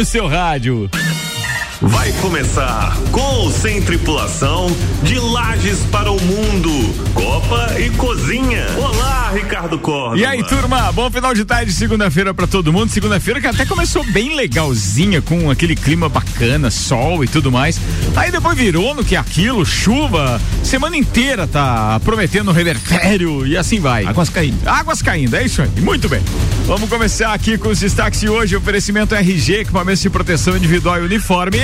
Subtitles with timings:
[0.00, 0.88] no seu rádio.
[1.82, 4.66] Vai começar com ou sem tripulação
[5.02, 6.70] de Lages para o Mundo,
[7.14, 8.66] Copa e Cozinha.
[8.76, 10.18] Olá, Ricardo Corda.
[10.18, 12.90] E aí, turma, bom final de tarde, segunda-feira para todo mundo.
[12.90, 17.80] Segunda-feira que até começou bem legalzinha, com aquele clima bacana, sol e tudo mais.
[18.14, 23.80] Aí depois virou no que é aquilo, chuva, semana inteira tá prometendo revertério e assim
[23.80, 24.04] vai.
[24.04, 24.68] Águas caindo.
[24.68, 25.70] Águas caindo, é isso aí.
[25.80, 26.20] Muito bem.
[26.66, 28.54] Vamos começar aqui com os destaques de hoje.
[28.54, 31.00] Oferecimento RG, equipamentos de proteção individual e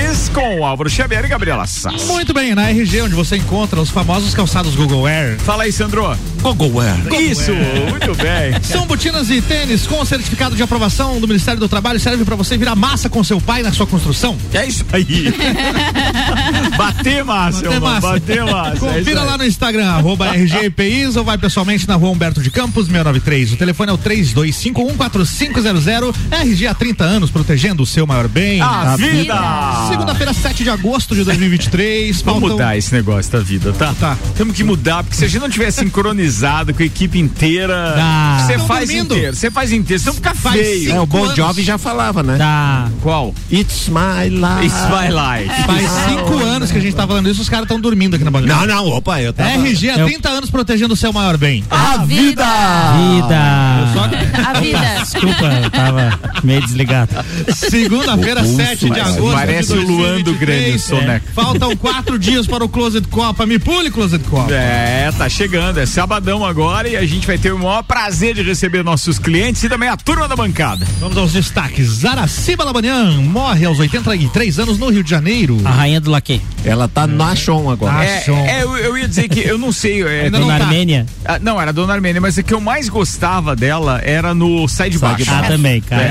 [0.07, 2.05] uniformes com Álvaro Xavier e Gabriela Sass.
[2.05, 5.37] Muito bem, na RG, onde você encontra os famosos calçados Google Air.
[5.39, 6.15] Fala aí, Sandro.
[6.41, 6.97] Google Air.
[7.21, 8.59] Isso, muito bem.
[8.63, 11.99] São botinas e tênis com certificado de aprovação do Ministério do Trabalho.
[11.99, 14.37] Serve para você virar massa com seu pai na sua construção.
[14.53, 15.33] É isso aí.
[16.77, 18.07] bater massa, Bater massa.
[18.07, 18.71] bater massa.
[18.71, 19.27] é Confira aí.
[19.27, 23.53] lá no Instagram, arroba RGPIs ou vai pessoalmente na rua Humberto de Campos, 693.
[23.53, 26.13] O telefone é o 32514500.
[26.31, 28.61] RG há 30 anos, protegendo o seu maior bem.
[28.61, 29.33] A vida.
[29.97, 32.21] Segunda-feira, 7 de agosto de 2023.
[32.21, 33.93] Vamos faltam- mudar esse negócio da vida, tá?
[33.99, 34.17] Tá.
[34.35, 37.95] Temos que mudar, porque se a gente não tiver sincronizado com a equipe inteira,
[38.45, 39.15] você faz dormindo.
[39.15, 40.91] inteiro, você faz inteiro, senão fica Faz feio.
[40.91, 41.33] É, o Bon.
[41.35, 42.37] Jovi já falava, né?
[42.37, 42.89] Tá.
[43.01, 43.33] Qual?
[43.51, 44.65] It's my life.
[44.65, 45.63] It's my life.
[45.63, 48.31] Faz cinco anos que a gente tá falando isso, os caras estão dormindo aqui na
[48.31, 48.65] bancada.
[48.67, 49.49] Não, não, opa, eu tava...
[49.49, 51.63] RG há Eu- 30 anos protegendo o seu maior bem.
[51.69, 52.45] A vida!
[52.97, 53.37] Vida.
[54.47, 54.79] A vida.
[55.01, 57.09] Desculpa, eu tava meio desligado.
[57.55, 59.33] Segunda-feira, 7 de agosto.
[59.33, 60.39] parece de o Luan do 2023.
[60.39, 61.25] Grêmio, Soneca.
[61.33, 63.45] Faltam quatro dias para o Closet Copa.
[63.45, 64.53] Me pule, Closet Copa.
[64.53, 68.43] É, tá chegando, é sabadão agora e a gente vai ter o maior prazer de
[68.43, 70.85] receber nossos clientes e também a turma da bancada.
[70.99, 72.03] Vamos aos destaques.
[72.05, 75.57] Araciba Labanian morre aos 83 anos no Rio de Janeiro.
[75.65, 76.41] A rainha do laque.
[76.65, 78.03] Ela tá na Chon agora.
[78.03, 78.35] É, show.
[78.37, 80.03] é, eu, eu ia dizer que eu não sei.
[80.03, 80.65] É, Ainda tem- não Na tá.
[80.65, 81.05] Armênia.
[81.25, 84.89] Ah, não, era Dona Armênia, mas o que eu mais gostava dela era no Sai
[84.89, 85.25] de Baixo.
[85.29, 86.03] Ah, também, cara.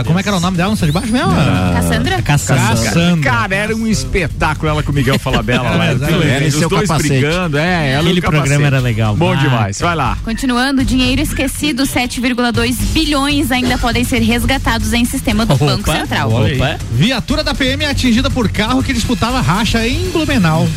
[0.00, 0.70] É, como é que era o nome dela?
[0.70, 1.32] Não sei de baixo mesmo?
[1.74, 2.22] Cassandra?
[2.22, 2.60] Caçando.
[2.60, 3.23] Caçandra.
[3.24, 5.84] Cara, era um espetáculo ela com o Miguel Falabella lá.
[5.86, 7.08] É, Aquilo, ela e os dois capacete.
[7.08, 9.16] brigando, é, ela Aquele programa era legal.
[9.16, 10.18] Bom Ah, demais, vai lá.
[10.24, 16.30] Continuando, dinheiro esquecido, 7,2 bilhões ainda podem ser resgatados em sistema do Banco Opa, Central.
[16.32, 16.78] Opa.
[16.92, 20.68] Viatura da PM é atingida por carro que disputava racha em Blumenau.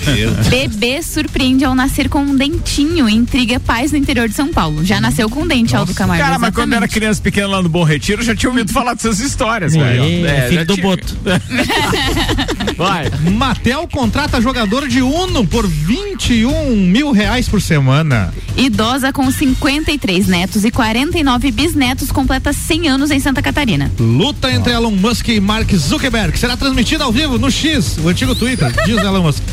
[0.49, 4.83] Bebê surpreende ao nascer com um dentinho, intriga pais no interior de São Paulo.
[4.85, 6.23] Já nasceu com dente, Aldo Camargo.
[6.23, 8.93] Cara, mas quando era criança pequena lá no Bom Retiro, eu já tinha ouvido falar
[8.93, 10.25] dessas histórias, É, velho.
[10.27, 11.17] é filho já do tinha- Boto.
[12.77, 13.09] Vai.
[13.31, 18.33] Matel contrata jogador de Uno por 21 mil reais por semana.
[18.55, 23.91] Idosa com 53 netos e 49 bisnetos completa 100 anos em Santa Catarina.
[23.99, 28.35] Luta entre Elon Musk e Mark Zuckerberg será transmitida ao vivo no X, o antigo
[28.35, 29.43] Twitter, diz Elon Musk.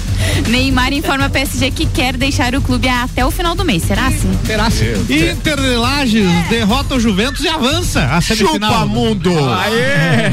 [0.48, 3.82] Neymar informa a PSG que quer deixar o clube até o final do mês.
[3.84, 4.38] Será assim?
[4.44, 4.92] Será assim?
[5.08, 8.72] Inter de Lages derrota o Juventus e avança a semifinal.
[8.72, 9.30] Chupa mundo!
[9.54, 10.32] Aê!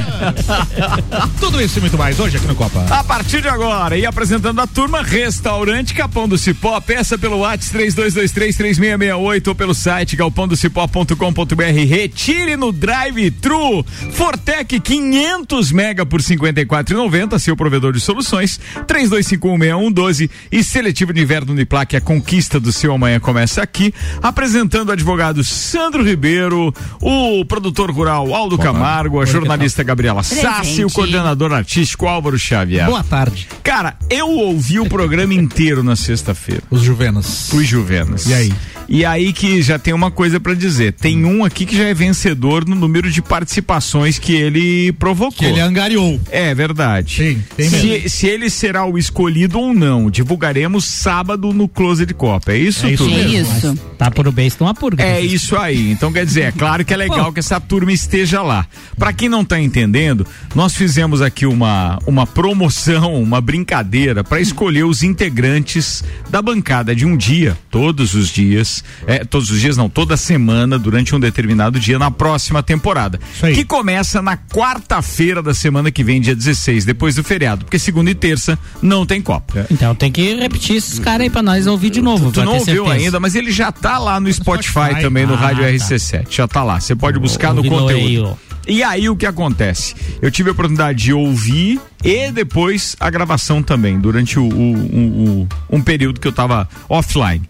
[1.39, 2.85] Tudo isso e muito mais hoje aqui no Copa.
[2.89, 7.71] A partir de agora, e apresentando a turma, Restaurante Capão do Cipó, peça pelo WhatsApp
[7.71, 11.63] 32233668 ou pelo site galpondocipó.com.br.
[11.87, 13.83] Retire no drive-thru.
[14.11, 18.59] Fortec 500 mega por 54,90, seu provedor de soluções.
[18.87, 23.93] 32516112 e seletivo de inverno Uniplac, a conquista do seu amanhã começa aqui.
[24.21, 30.91] Apresentando o advogado Sandro Ribeiro, o produtor rural Aldo Camargo, a jornalista Gabriela Sassi, o
[30.91, 32.85] coordenador artístico Álvaro Xavier.
[32.85, 36.61] Boa tarde, Cara, eu ouvi o programa inteiro na sexta-feira.
[36.69, 37.51] os Juvenas.
[37.51, 38.27] Os Juvenas.
[38.27, 38.53] E aí?
[38.93, 40.91] E aí que já tem uma coisa pra dizer.
[40.91, 45.31] Tem um aqui que já é vencedor no número de participações que ele provocou.
[45.31, 46.19] Que ele angariou.
[46.29, 47.15] É verdade.
[47.15, 48.09] Sim, tem se, mesmo.
[48.09, 52.51] se ele será o escolhido ou não, divulgaremos sábado no Close de Copa.
[52.51, 53.17] É isso, É isso tudo?
[53.17, 53.57] É mesmo.
[53.57, 53.79] isso.
[53.97, 55.01] Tá por o beijo, não há purga.
[55.01, 55.89] É isso aí.
[55.89, 58.67] Então quer dizer, é claro que é legal que essa turma esteja lá.
[58.97, 64.83] Pra quem não tá entendendo, nós fizemos aqui uma uma promoção, uma brincadeira pra escolher
[64.83, 69.89] os integrantes da bancada de um dia, todos os dias, é, todos os dias não,
[69.89, 73.53] toda semana durante um determinado dia na próxima temporada, Isso aí.
[73.55, 78.09] que começa na quarta-feira da semana que vem, dia 16, depois do feriado, porque segunda
[78.11, 79.65] e terça não tem Copa.
[79.69, 82.31] Então tem que repetir esses caras aí pra nós ouvir de novo.
[82.31, 83.05] Tu não ouviu certeza.
[83.05, 85.01] ainda, mas ele já tá lá no Spotify, Spotify.
[85.01, 85.69] também, no Ah, Rádio tá.
[85.69, 86.25] RC7.
[86.29, 86.79] Já tá lá.
[86.79, 87.93] Você pode buscar no no conteúdo.
[88.05, 88.33] aí, ó.
[88.67, 89.95] E aí o que acontece?
[90.21, 95.41] Eu tive a oportunidade de ouvir e depois a gravação também, durante o, o- o-
[95.41, 97.41] o- um período que eu tava offline.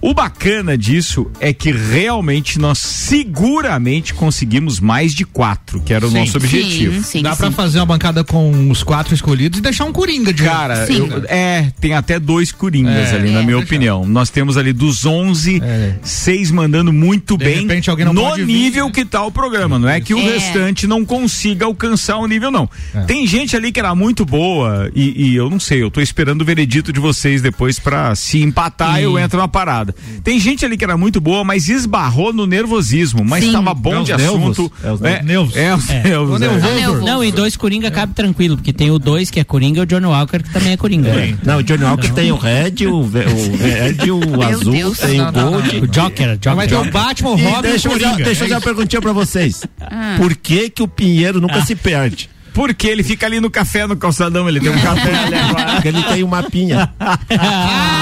[0.00, 6.10] O bacana disso é que realmente nós seguramente conseguimos mais de quatro, que era o
[6.10, 6.18] Sim.
[6.18, 6.94] nosso objetivo.
[6.96, 7.54] Sim, sim, Dá pra sim.
[7.54, 11.70] fazer uma bancada com os quatro escolhidos e deixar um coringa de Cara, eu- é,
[11.80, 13.44] tem até dois coringas É, ali, na é.
[13.44, 14.04] minha opinião.
[14.06, 15.94] Nós temos ali dos 11, É.
[16.02, 18.92] seis mandando muito De bem repente alguém não no pode vir, nível né?
[18.92, 19.78] que tá o programa.
[19.78, 20.36] Não é que o É.
[20.86, 22.68] não consiga alcançar o nível, não.
[22.94, 23.00] É.
[23.02, 26.42] Tem gente ali que era muito boa e, e eu não sei, eu tô esperando
[26.42, 29.94] o veredito de vocês depois pra se empatar eu entro na parada.
[30.24, 33.52] Tem gente ali que era muito boa, mas esbarrou no nervosismo, mas Sim.
[33.52, 34.50] tava bom É de nervos.
[34.60, 34.72] assunto.
[34.82, 35.56] É os É, nervos.
[35.56, 36.02] é os É.
[36.02, 36.74] nervos, é.
[36.74, 37.04] Nervoso.
[37.04, 39.86] Não, e dois Coringa cabe tranquilo, porque tem o dois que é Coringa e o
[39.86, 41.10] Johnny Walker que também é Coringa.
[41.44, 44.98] Não, o Johnny Walker tem o red, o, ve- o verde, o azul, Deus.
[44.98, 45.68] tem Não, o não, gold.
[45.78, 46.54] O Joker, Joker.
[46.54, 48.24] Vai ter o Batman, o E Robin e deixa, o eu, já- Coringa.
[48.24, 49.62] deixa eu fazer uma perguntinha pra vocês.
[49.80, 50.14] Ah.
[50.16, 52.28] Por que que o Pinheiro nunca se perde?
[52.52, 55.72] Porque ele fica ali no café no calçadão, ele tem um café ali agora.
[55.74, 56.92] Porque ele tem um mapinha.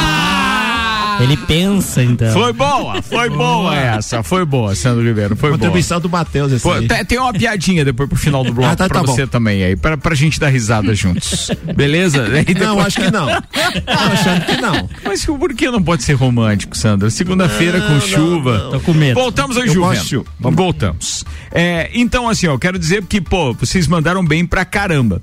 [1.20, 2.32] Ele pensa, então.
[2.32, 5.58] Foi boa, foi boa essa, foi boa, Sandro Ribeiro, foi boa.
[5.58, 6.86] Contribuição do Matheus, esse Pô, aí.
[6.86, 9.28] te- tem uma piadinha depois pro final do bloco Ah, tá- pra tá você bom.
[9.30, 11.50] também aí, pra, pra gente dar risada juntos.
[11.74, 12.22] Beleza?
[12.24, 13.26] Aí Não, depois- acho que não.
[13.26, 14.88] Tô achando que não.
[15.04, 17.10] Mas por que não pode ser romântico, Sandra?
[17.10, 18.68] Segunda-feira com chuva.
[18.72, 19.14] Tô com medo.
[19.18, 19.94] Voltamos ao chuva.
[20.40, 21.24] Voltamos.
[21.50, 25.20] É, então, assim, ó, eu quero dizer que, pô, vocês mandaram bem pra caramba.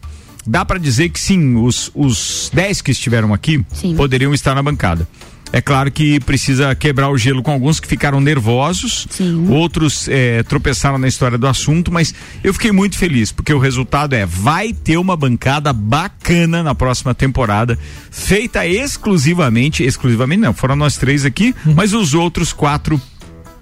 [0.47, 3.95] Dá pra dizer que sim, os, os 10 que estiveram aqui Sim.
[3.95, 5.07] poderiam estar na bancada.
[5.53, 9.47] É claro que precisa quebrar o gelo com alguns que ficaram nervosos, Sim.
[9.49, 12.13] outros é, tropeçaram na história do assunto, mas
[12.43, 17.13] eu fiquei muito feliz, porque o resultado é: vai ter uma bancada bacana na próxima
[17.13, 17.77] temporada,
[18.11, 22.99] feita exclusivamente, exclusivamente não, foram nós três aqui, mas os outros quatro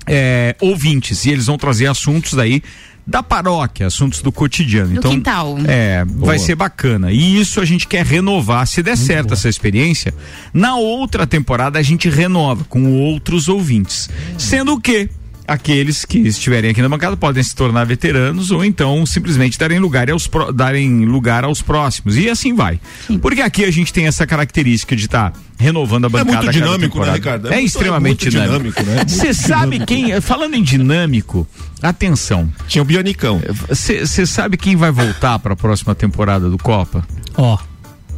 [0.08, 2.64] é, ouvintes, e eles vão trazer assuntos daí
[3.06, 4.94] da paróquia, assuntos do cotidiano.
[4.94, 5.58] Do então, quintal.
[5.68, 7.12] É, vai ser bacana.
[7.12, 8.66] E isso a gente quer renovar.
[8.66, 10.14] Se der certo essa experiência,
[10.54, 14.10] na outra temporada a gente renova com outros ouvintes.
[14.38, 15.10] Sendo que
[15.48, 20.10] aqueles que estiverem aqui na bancada podem se tornar veteranos ou então simplesmente darem lugar
[20.10, 22.18] aos, darem lugar aos próximos.
[22.18, 22.80] E assim vai.
[23.22, 26.25] Porque aqui a gente tem essa característica de estar renovando a bancada.
[26.31, 27.13] muito a cada dinâmico, né.
[27.13, 27.48] Ricardo?
[27.48, 28.81] É É, muito- extremamente é muito dinâmico.
[28.81, 28.95] dinâmico, né?
[28.98, 31.48] Muito Você sabe quem, falando em dinâmico,
[31.81, 32.51] atenção.
[32.68, 33.42] Tinha o Bionicão.
[33.69, 37.06] Você sabe quem vai voltar para a próxima temporada do Copa?
[37.36, 37.57] Ó.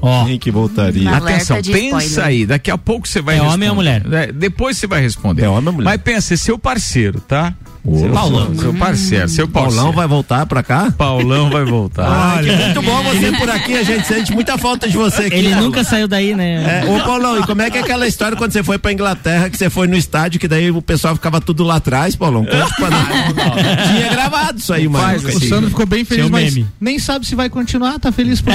[0.07, 0.25] Ó.
[0.25, 1.09] Quem que voltaria?
[1.09, 2.25] Atenção, pensa spoiler.
[2.25, 3.55] aí, daqui a pouco você vai É responder.
[3.55, 4.03] homem ou mulher?
[4.13, 5.43] É, depois você vai responder.
[5.43, 5.85] É homem ou mulher?
[5.89, 7.53] Mas pensa, é seu parceiro, tá?
[7.93, 8.55] Seu, Paulão.
[8.55, 9.75] Seu parceiro, seu parceiro.
[9.77, 10.91] Paulão vai voltar pra cá?
[10.97, 12.37] Paulão vai voltar.
[12.37, 15.35] Olha, muito bom você por aqui, a gente sente muita falta de você aqui.
[15.35, 15.65] Ele Paulo.
[15.65, 16.83] nunca saiu daí, né?
[16.83, 19.49] É, ô Paulão, e como é que é aquela história quando você foi pra Inglaterra,
[19.49, 22.43] que você foi no estádio, que daí o pessoal ficava tudo lá atrás, Paulão?
[22.45, 23.87] Conte pra nós.
[23.87, 25.05] Tinha gravado isso aí, mano.
[25.05, 28.53] Faz O Sandro ficou bem feliz, mas nem sabe se vai continuar, tá feliz por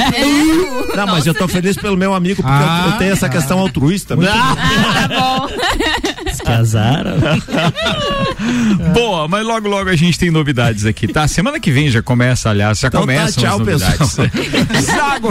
[0.97, 3.59] Não, mas eu tô feliz pelo meu amigo, porque Ah, eu, eu tenho essa questão
[3.59, 4.17] altruísta.
[4.17, 4.39] Muito bom.
[4.39, 5.49] Ah, tá bom.
[6.51, 7.17] Se casaram.
[8.95, 11.29] Boa, mas logo logo a gente tem novidades aqui, tá?
[11.29, 14.17] Semana que vem já começa, aliás, já Então tá, começam tchau, as novidades.
[14.85, 15.29] Zago,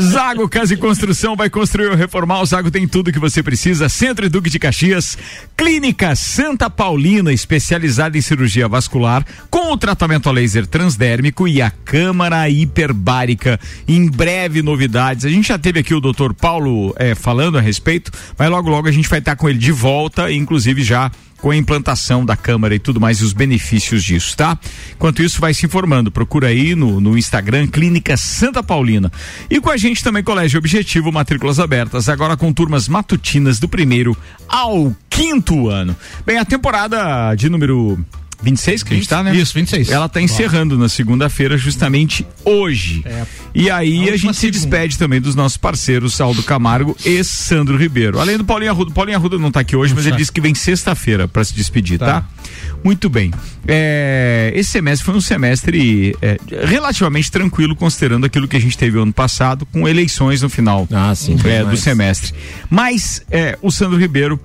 [0.00, 2.40] Zago Casa e Construção vai construir ou reformar.
[2.40, 3.88] O Zago tem tudo que você precisa.
[3.88, 5.18] Centro e Duque de Caxias,
[5.56, 11.70] Clínica Santa Paulina, especializada em cirurgia vascular, com o tratamento a laser transdérmico e a
[11.70, 13.58] câmara hiperbárica.
[13.86, 15.24] Em breve novidades.
[15.24, 18.88] A gente já teve aqui o doutor Paulo eh, falando a respeito, mas logo logo
[18.88, 21.10] a gente vai estar com ele de volta, inclusive já
[21.42, 24.56] com a implantação da câmara e tudo mais e os benefícios disso, tá?
[24.94, 26.10] Enquanto isso, vai se informando.
[26.10, 29.10] Procura aí no, no Instagram Clínica Santa Paulina.
[29.50, 34.16] E com a gente também Colégio Objetivo, matrículas abertas, agora com turmas matutinas do primeiro
[34.48, 35.96] ao quinto ano.
[36.24, 37.98] Bem, a temporada de número
[38.42, 39.34] 26 que a gente tá, né?
[39.36, 39.90] Isso, 26.
[39.90, 43.04] Ela tá encerrando na segunda-feira, justamente hoje.
[43.54, 48.18] E aí a, gente se despede também dos nossos parceiros Aldo Camargo e Sandro Ribeiro.
[48.18, 48.90] Além do Paulinho Arruda.
[48.92, 51.98] Paulinho Arruda não tá aqui hoje, mas ele disse que vem sexta-feira para se despedir,
[51.98, 52.24] tá?
[52.84, 53.30] Muito bem.
[53.66, 58.98] É, esse semestre foi um semestre é, relativamente tranquilo, considerando aquilo que a gente teve
[58.98, 62.32] ano passado, com eleições no final Ah, sim, é, do semestre.
[62.68, 64.40] Mas é, o Sandro Ribeiro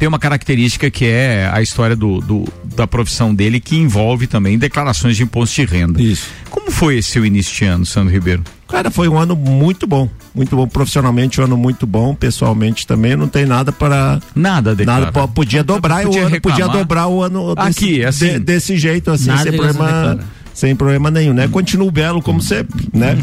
[0.00, 4.58] tem uma característica que é a história do, do- da profissão dele, que envolve também
[4.58, 6.02] declarações de imposto de renda.
[6.02, 6.26] Isso.
[6.48, 8.42] Como foi esse seu início de ano, Sandro Ribeiro?
[8.66, 10.08] Cara, foi um ano muito bom.
[10.34, 10.66] Muito bom.
[10.66, 12.14] Profissionalmente, um ano muito bom.
[12.14, 13.14] Pessoalmente também.
[13.14, 14.20] Não tem nada para.
[14.34, 15.00] Nada a declarar.
[15.00, 16.58] Nada, po- podia dobrar Podia o ano, reclamar.
[16.60, 18.26] podia dobrar o ano desse, Aqui, assim.
[18.34, 20.20] de- desse jeito, assim, sem problema.
[20.60, 21.48] Sem problema nenhum, né?
[21.48, 23.16] Continuo belo como sempre, né?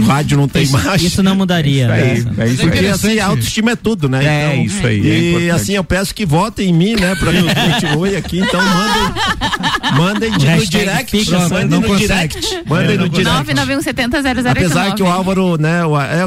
[0.00, 1.02] O rádio não tem Isso, mais.
[1.02, 1.86] isso não mudaria.
[1.86, 2.24] né?
[2.38, 2.88] É isso Porque aí.
[2.88, 4.24] assim, a autoestima é tudo, né?
[4.24, 5.50] É, Então, isso aí, é E importante.
[5.50, 7.14] assim, eu peço que votem em mim, né?
[7.16, 8.38] Pra que eu continue aqui.
[8.40, 11.18] Então mandem, mandem de, no direct.
[11.24, 12.34] fica, mandem não no consegue.
[12.40, 12.62] direct.
[12.66, 13.52] Mandem É, no direct.
[13.54, 14.50] 991700089.
[14.50, 15.80] Apesar que o Álvaro, né,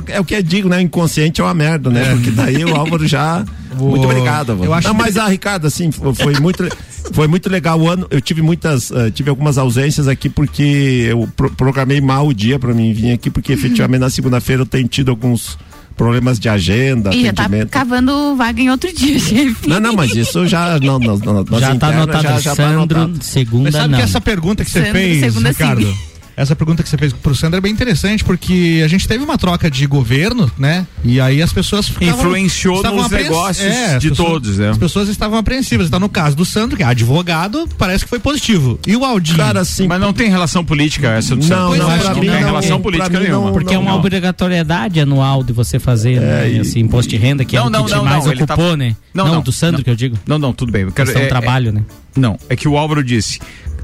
[0.09, 0.77] é, é o que eu digo, né?
[0.77, 2.05] O inconsciente é uma merda, né?
[2.13, 3.43] Porque daí o Álvaro já.
[3.79, 4.69] Muito obrigado, Álvaro.
[4.69, 6.63] eu acho Não, que- mas a Ricardo, assim, foi muito.
[7.11, 8.07] Foi muito legal o ano.
[8.09, 12.57] Eu tive muitas, eh, tive algumas ausências aqui porque eu pro- programei mal o dia
[12.57, 15.57] para mim vir aqui, porque efetivamente na segunda-feira eu tenho tido alguns
[15.97, 17.69] problemas de agenda, E já tá atendimento.
[17.69, 19.67] cavando vaga em outro dia, chefe.
[19.67, 22.23] Não, não, mas isso já não, não, não, Já tá internas anotado.
[22.23, 23.13] já, já tá Sandro, anotado.
[23.17, 23.97] Mas segunda sabe não.
[23.99, 25.93] que essa pergunta que você Sandro, fez, segunda sim.
[26.41, 29.37] Essa pergunta que você fez pro Sandro é bem interessante, porque a gente teve uma
[29.37, 30.85] troca de governo, né?
[31.03, 34.69] E aí as pessoas ficavam, Influenciou nos apreens- negócios É, de pessoas- todos, né?
[34.71, 35.87] As pessoas estavam apreensivas.
[35.87, 38.79] Então, no caso do Sandro, que é advogado, parece que foi positivo.
[38.87, 39.37] E o Aldinho?
[39.37, 42.37] Cara, assim, Mas não tem relação política essa do Não, não, mim não tem não,
[42.39, 43.45] relação pra política nenhuma.
[43.47, 43.99] não, Porque é uma não.
[43.99, 47.69] obrigatoriedade anual de você fazer né, e- esse imposto de renda, que Não, é o
[47.69, 48.95] não, que não, te mais não, tá- ocupou, né?
[49.13, 49.83] Não, Não, não, do Sandro não.
[49.83, 50.17] que eu digo.
[50.25, 50.83] Não, não, tudo bem.
[50.83, 51.83] Eu quero, Questão é- trabalho, né?
[52.15, 53.39] Não, é que o Álvaro disse.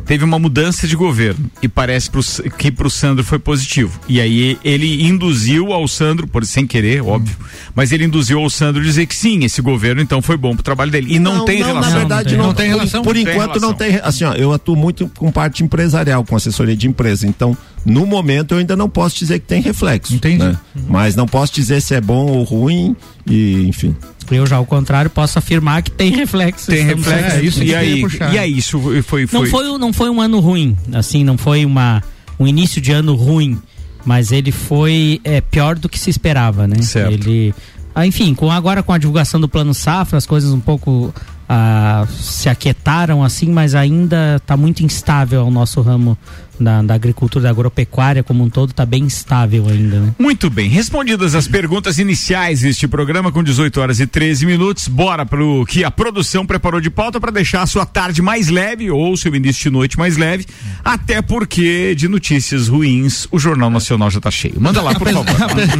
[0.07, 2.21] Teve uma mudança de governo e parece pro,
[2.57, 3.99] que pro Sandro foi positivo.
[4.07, 7.35] E aí ele induziu ao Sandro, por sem querer, óbvio,
[7.75, 10.63] mas ele induziu ao Sandro a dizer que sim, esse governo então foi bom pro
[10.63, 11.13] trabalho dele.
[11.13, 11.91] E não, tem relação.
[11.91, 13.01] Na verdade, Não não, tem por- relação?
[13.03, 13.73] Por, Não tem enquanto não relação.
[13.77, 13.99] tem.
[14.01, 17.27] Assim, ó, eu atuo muito com parte empresarial, com assessoria de empresa.
[17.27, 17.55] Então,
[17.87, 20.13] no momento, eu ainda não posso dizer que tem reflexo.
[20.13, 20.43] Entendi.
[20.43, 20.57] né?
[20.87, 22.95] Mas não posso dizer se é bom ou ruim.
[23.25, 23.95] E, enfim.
[24.29, 26.67] Eu já, ao contrário, posso afirmar que tem reflexo.
[26.69, 27.37] Tem reflexo.
[27.37, 28.03] É, isso e, aí,
[28.33, 29.25] e aí, isso foi.
[29.25, 32.03] foi, Não foi, um- não foi um ano ruim, assim, não foi uma,
[32.37, 33.57] um início de ano ruim,
[34.03, 36.81] mas ele foi é, pior do que se esperava, né?
[36.81, 37.13] Certo.
[37.13, 37.53] Ele,
[37.95, 41.13] ah, enfim, com, agora com a divulgação do Plano Safra, as coisas um pouco
[41.47, 46.17] ah, se aquietaram, assim, mas ainda está muito instável o nosso ramo
[46.59, 50.13] da, da agricultura, da agropecuária como um todo, está bem instável ainda, né?
[50.19, 55.25] Muito bem, respondidas as perguntas iniciais deste programa com 18 horas e 13 minutos, bora
[55.25, 59.15] pro que a produção preparou de pauta para deixar a sua tarde mais leve ou
[59.17, 60.45] seu início de noite mais leve,
[60.83, 64.55] até porque de notícias ruins o Jornal Nacional já tá cheio.
[64.59, 65.25] Manda lá, por favor.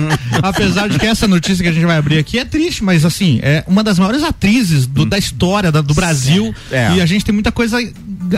[0.42, 3.40] Apesar de que essa notícia que a gente vai abrir aqui é triste, mas assim,
[3.42, 6.54] é uma das maiores atrizes do- da história da- do Brasil.
[6.72, 6.96] É.
[6.96, 7.78] E a gente tem muita coisa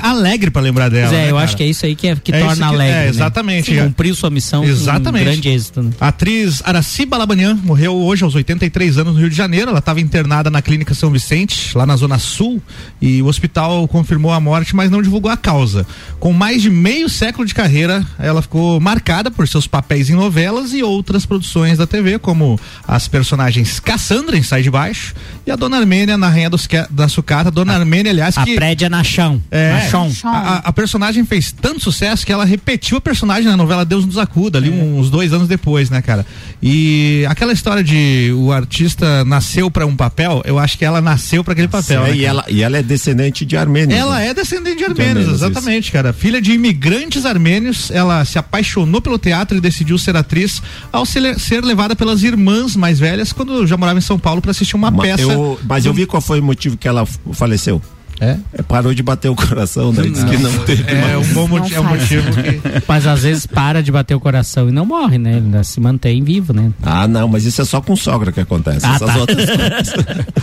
[0.02, 1.08] alegre pra lembrar dela.
[1.10, 1.46] Pois é, né, eu cara?
[1.46, 2.94] acho que é isso aí que, é, que É torna que- alegre.
[2.96, 3.10] é, né?
[3.10, 3.72] exatamente.
[3.74, 5.24] Sim, Cumpriu sua missão Exatamente.
[5.26, 5.82] com um grande êxito.
[5.84, 5.92] Né?
[6.00, 9.70] A atriz Araci Balabanian morreu hoje aos 83 anos no Rio de Janeiro.
[9.70, 12.62] Ela estava internada na Clínica São Vicente, lá na Zona Sul,
[13.02, 15.86] e o hospital confirmou a morte, mas não divulgou a causa.
[16.20, 20.74] Com mais de meio século de carreira, ela ficou marcada por seus papéis em novelas
[20.74, 25.14] e outras produções da TV, como as personagens Cassandra em Sai de Baixo
[25.50, 27.50] e a Dona Armênia na Rainha dos Que- da Sucata.
[27.50, 29.42] Dona Armênia, aliás, A que prédia na chão.
[29.50, 30.12] é, na chão.
[30.24, 34.06] a, a- a personagem fez tanto sucesso que ela repetiu a personagem na novela Deus
[34.06, 36.26] nos acuda, ali uns dois anos depois, né, cara?
[36.62, 41.44] E aquela história de o artista nasceu pra um papel, eu acho que ela nasceu
[41.44, 42.06] pra aquele papel.
[42.06, 43.98] É, né, e, ela, e ela é descendente de armênios.
[43.98, 44.28] Ela né?
[44.28, 46.14] é descendente de De armênios, armênios, exatamente, cara.
[46.14, 51.40] Filha de imigrantes armênios, ela se apaixonou pelo teatro e decidiu ser atriz ao ser,
[51.40, 54.92] ser levada pelas irmãs mais velhas quando já morava em São Paulo pra assistir uma
[54.92, 55.24] Ma- peça.
[55.24, 57.82] eu- mas eu vi qual foi o motivo que ela faleceu.
[58.22, 58.38] É?
[58.54, 61.30] É, parou de bater o coração, daí disse que não teve É mais.
[61.30, 62.60] um bom moti- é um motivo que.
[62.88, 65.32] Mas às vezes para de bater o coração e não morre, né?
[65.38, 66.72] Ele ainda se mantém vivo, né?
[66.84, 68.86] Ah, não, mas isso é só com sogra que acontece.
[68.86, 69.18] Ah, Essas tá.
[69.20, 69.94] outras coisas.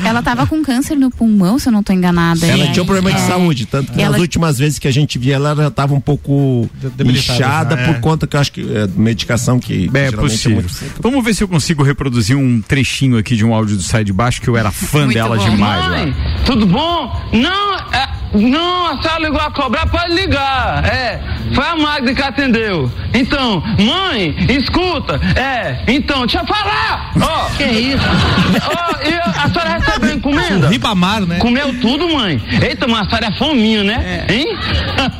[0.04, 2.46] Ela tava com câncer no pulmão, se eu não tô enganada.
[2.46, 3.26] Ela tinha um problema de é.
[3.26, 5.94] saúde, tanto que E nas ela- últimas vezes que a gente via ela já estava
[5.94, 7.92] um pouco De- inchada já, é.
[7.92, 10.56] por conta que eu acho que é medicação que É possível.
[10.60, 10.92] muito seca.
[11.00, 14.12] Vamos ver se eu consigo reproduzir um trechinho aqui de um áudio do Sai de
[14.12, 15.50] Baixo, que eu era fã Muito dela bom.
[15.50, 15.86] demais.
[15.88, 16.14] Mãe,
[16.44, 17.12] tudo bom?
[17.32, 17.65] Não, é,
[18.34, 20.84] não, a senhora ligou a cobrar, pode ligar.
[20.84, 21.20] É,
[21.54, 22.90] foi a Magda que atendeu.
[23.14, 25.20] Então, mãe, escuta.
[25.34, 27.12] É, então, deixa eu falar.
[27.20, 28.04] Ó, que isso?
[28.66, 30.68] Ó, e a senhora recebeu encomenda?
[30.68, 31.38] Ribamar, né?
[31.38, 32.42] Comeu tudo, mãe?
[32.62, 34.26] Eita, mas a senhora é fominho, né?
[34.28, 34.46] Hein?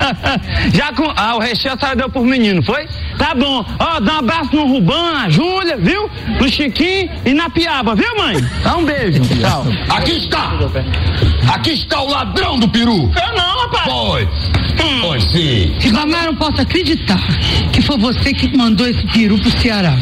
[0.75, 1.11] Já com.
[1.17, 2.87] Ah, o recheio a senhora deu por menino, foi?
[3.19, 3.65] Tá bom.
[3.79, 6.11] Ó, dá um abraço no Rubão, na Júlia, viu?
[6.41, 8.37] No Chiquinho e na Piaba, viu, mãe?
[8.63, 9.21] Dá um beijo.
[9.41, 9.65] Tchau.
[9.89, 10.53] Aqui está!
[11.53, 13.11] Aqui está o ladrão do peru!
[13.15, 13.85] Eu não, rapaz.
[13.85, 14.29] Foi!
[15.01, 15.75] Foi sim!
[15.81, 17.19] Ribamar, eu não posso acreditar
[17.73, 19.95] que foi você que mandou esse peru pro Ceará.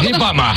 [0.00, 0.56] Ribamar!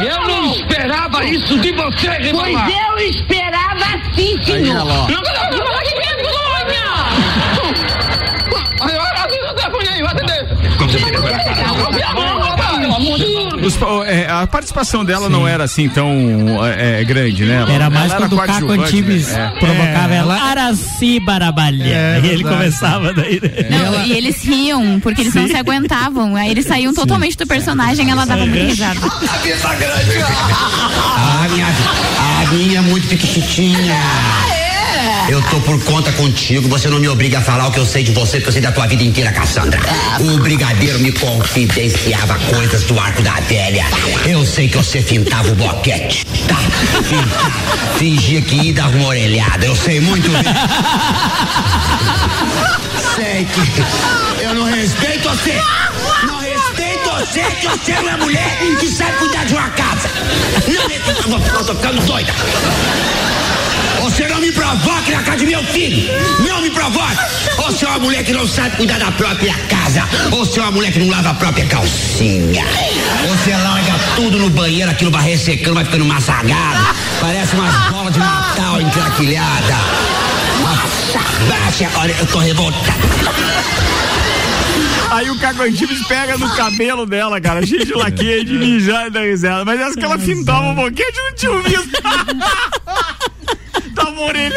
[0.00, 2.70] Eu não esperava isso de você, Pois Ribamar!
[2.70, 4.84] eu esperava sim, senhor.
[4.84, 5.22] Não,
[13.62, 13.76] Os
[14.06, 16.10] é, a participação dela não era assim tão
[16.64, 17.56] é, é, grande, né?
[17.56, 19.52] Ela- Era mais ela quando o Caco Antibes né?
[19.54, 19.58] É.
[19.58, 20.36] provocava É, ela.
[20.38, 21.84] ela- Araci Barabalha.
[21.84, 22.56] É, e ele verdade.
[22.56, 23.40] começava daí.
[23.42, 23.68] né?
[23.70, 26.36] Não, E eles riam, porque eles não se aguentavam.
[26.36, 29.00] Aí eles saíam totalmente do personagem ela dava muita risada.
[31.18, 33.96] A minha, a minha é muito piquititinha.
[35.28, 38.02] Eu tô por conta contigo, você não me obriga a falar o que eu sei
[38.02, 39.78] de você, porque eu sei da tua vida inteira, Cassandra.
[40.20, 43.84] O brigadeiro me confidenciava coisas do arco da velha.
[44.26, 46.56] Eu sei que você fintava o boquete, tá?
[47.02, 50.42] Fin- Fingia que ia dar uma orelhada, eu sei muito bem.
[53.14, 55.60] Sei que eu não respeito você.
[56.26, 60.08] Não respeito você, que você é mulher que sabe cuidar de uma casa.
[60.66, 62.32] Não, eu tô, eu tô ficando doida.
[64.00, 66.10] Você não me provoque na casa de meu filho!
[66.46, 67.16] Não me provoque!
[67.56, 70.02] Você é uma mulher que não sabe cuidar da própria casa!
[70.30, 72.64] Você é uma mulher que não lava a própria calcinha!
[73.28, 76.96] Você larga tudo no banheiro, aquilo vai ressecando, vai ficando massagado!
[77.20, 79.76] Parece umas bolas de Natal encraquilhada!
[81.48, 83.08] Baixa, olha, eu tô revoltado!
[85.10, 89.10] Aí o Caco Antibes pega no cabelo dela, cara, cheio de laqueia, de mijar e
[89.10, 89.64] da risada.
[89.64, 91.88] Mas essa que ela fintava um boquete, eu não tinha ouvido.
[93.98, 94.56] Tava orelha.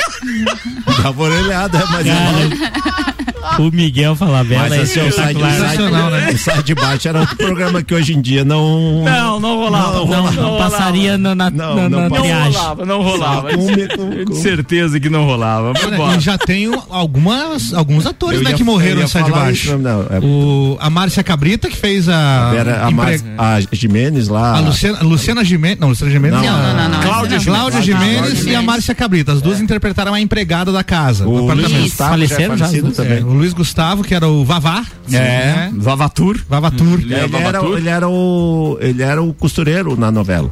[1.02, 3.16] Tava orelhada, é, mas Cara,
[3.60, 5.50] o Miguel Falabella Mas é assim, o sai, de- espetacular.
[5.50, 6.30] o Sensacional, né?
[6.34, 9.04] o sai de baixo era outro programa que hoje em dia não.
[9.04, 9.94] Não, não rolava.
[9.94, 10.70] Não, Não, não, rolava.
[10.72, 12.10] passaria na, na, Não, na, não na.
[12.10, 13.50] Não rolava, não rolava.
[13.52, 15.74] Com- com- De certeza que não rolava.
[15.84, 16.18] Olha.
[16.18, 19.68] E já tem algumas, alguns atores Eu né, ia- que morreram no Sai de Baixo.
[19.70, 22.54] isso, não, é- O, a Márcia Cabrita, que fez a.
[22.56, 24.58] Era a, empre- Mar- a Jimenez lá.
[24.58, 25.80] a Luciana, Luciana Gimenez.
[25.80, 26.42] Não, Luciana Gimenez.
[26.42, 26.90] Não, Não, não, não.
[26.90, 27.02] não.
[27.02, 27.56] Cláudia essa não.
[27.58, 29.32] Cláudia Gimenez e a Márcia Cabrita.
[29.34, 31.26] As duas interpretaram a empregada da casa.
[31.28, 31.92] O Luiz apartamento.
[31.96, 33.24] Faleceram já é também.
[33.32, 34.86] O Luiz Gustavo, que era o Vavá.
[35.10, 35.74] É, né?
[35.74, 36.38] Vavatur.
[36.50, 37.00] Vavatur.
[37.00, 37.78] Ele era, Babatur?
[37.78, 40.52] ele, era o, ele era o costureiro na novela.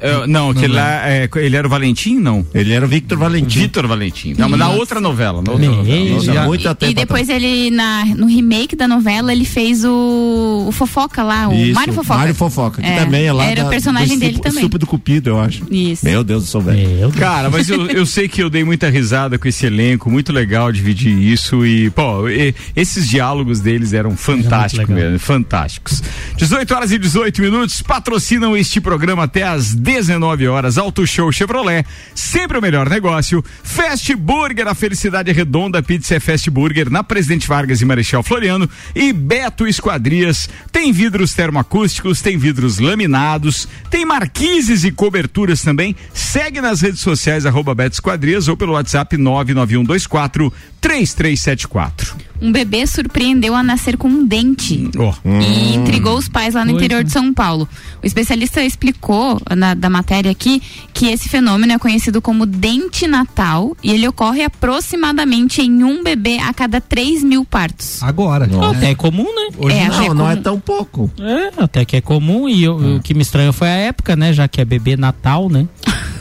[0.00, 2.44] É, não, aquele lá, é, ele era o Valentim, não?
[2.54, 3.60] Ele era o Victor Valentim.
[3.60, 4.34] Vitor Valentim.
[4.38, 5.42] Não, mas na outra novela.
[5.42, 6.10] Na outra novela.
[6.10, 9.44] Nossa, E a- muito E, tempo e depois ele, na, no remake da novela, ele
[9.44, 12.18] fez o, o Fofoca lá, o Isso, Mário Fofoca.
[12.18, 14.58] Mário Fofoca, que É, também é lá Era da- o personagem do dele também.
[14.58, 15.62] Estúpido Cupido, eu acho.
[15.70, 16.04] Isso.
[16.04, 17.10] Meu Deus do céu, velho.
[17.12, 20.70] Cara, mas eu, eu sei que eu dei muita risada com esse elenco, muito legal
[20.72, 26.02] dividir isso e, pô, e- esses diálogos deles eram fantásticos mesmo, fantásticos.
[26.36, 30.78] 18 horas e 18 minutos, patrocinam este programa até às 19 horas.
[30.78, 33.42] Auto Show Chevrolet, sempre o melhor negócio.
[33.62, 38.20] Fast Burger, a felicidade é redonda, pizza é Fast Burger, na Presidente Vargas e Marechal
[38.24, 38.68] Floriano.
[38.96, 45.94] E Beto Esquadrias, tem vidros termoacústicos, tem vidros laminados, tem marquises e coberturas também.
[46.12, 52.16] Segue nas redes sociais, arroba Beto Esquadrias ou pelo WhatsApp 99124 3374.
[52.40, 54.90] Um bebê surpreendeu a nascer com um dente.
[54.98, 55.14] Ó.
[55.24, 57.04] E intrigou os pais lá no Pois interior é.
[57.04, 57.68] de São Paulo.
[58.02, 60.62] O especialista explicou na, da matéria aqui
[60.92, 66.38] que esse fenômeno é conhecido como dente natal e ele ocorre aproximadamente em um bebê
[66.38, 68.02] a cada 3 mil partos.
[68.02, 68.48] Agora.
[68.70, 69.56] Até é comum, né?
[69.58, 69.94] Hoje É, não.
[69.94, 71.10] achei Não, não é tão pouco.
[71.18, 74.32] É, até que é comum e eu- o que me estranha foi a época, né?
[74.32, 75.66] Já que é bebê Natal, né?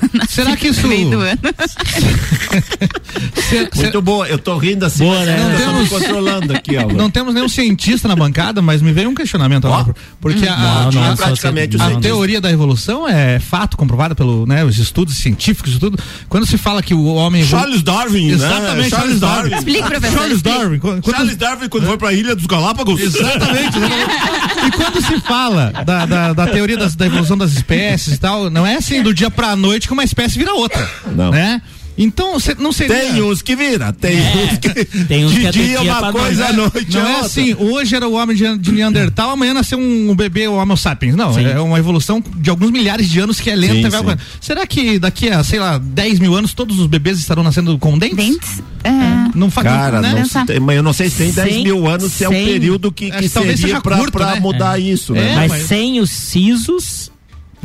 [0.30, 0.88] Será que isso.
[0.88, 1.39] Meio do ano.
[3.76, 5.38] Muito boa, eu tô rindo assim, Boa, né?
[5.38, 6.88] Não temos- controlando aqui, ó.
[6.94, 9.96] Não temos nenhum cientista na bancada, mas me veio um questionamento agora.
[10.20, 14.46] Porque a, Não, a- não, a- praticamente a teoria da evolução é fato comprovado pelo
[14.46, 15.98] né, os estudos científicos e tudo.
[16.30, 18.98] Quando se fala que o homem Charles Darwin, Exatamente, né?
[18.98, 19.56] Charles Darwin.
[19.56, 20.18] Explique, professor.
[20.18, 20.41] Charles.
[20.41, 20.80] Darwin.
[20.80, 23.00] Quando, Charles Darwin quando foi pra Ilha dos Galápagos.
[23.02, 23.78] Exatamente.
[23.78, 24.68] exatamente.
[24.68, 28.50] e quando se fala da, da, da teoria das- da evolução das espécies e tal,
[28.50, 30.88] não é assim do dia pra noite que uma espécie vira outra.
[31.15, 31.31] Não.
[31.31, 31.62] Né?
[31.97, 32.93] Então, cê- não seria.
[32.93, 34.84] Tem uns que vira, tem uns que.
[35.08, 36.73] Tem uns de que é dia dia uma coisa, à noite.
[36.75, 37.25] noite Não é é outra.
[37.25, 41.15] assim, hoje era o homem de, de Neandertal, amanhã nasceu um, bebê, o Homo sapiens.
[41.15, 41.45] Não, Sim.
[41.45, 43.89] é uma evolução de alguns milhares de anos que é lenta.
[43.89, 44.21] Sim, vai sim.
[44.41, 47.97] Será que daqui a, sei lá, 10 mil anos todos os bebês estarão nascendo com
[47.97, 48.17] dentes?
[48.17, 48.62] Dentes?
[48.84, 48.91] É.
[49.34, 50.13] Não faz Cara, né?
[50.15, 52.31] não se mas eu não sei se tem 10 Sem- mil anos, se é um
[52.34, 54.39] período que, que seria seja pra, curto, pra né?
[54.41, 55.31] mudar isso, né?
[55.31, 57.10] É, Mas mas- sem os sisos,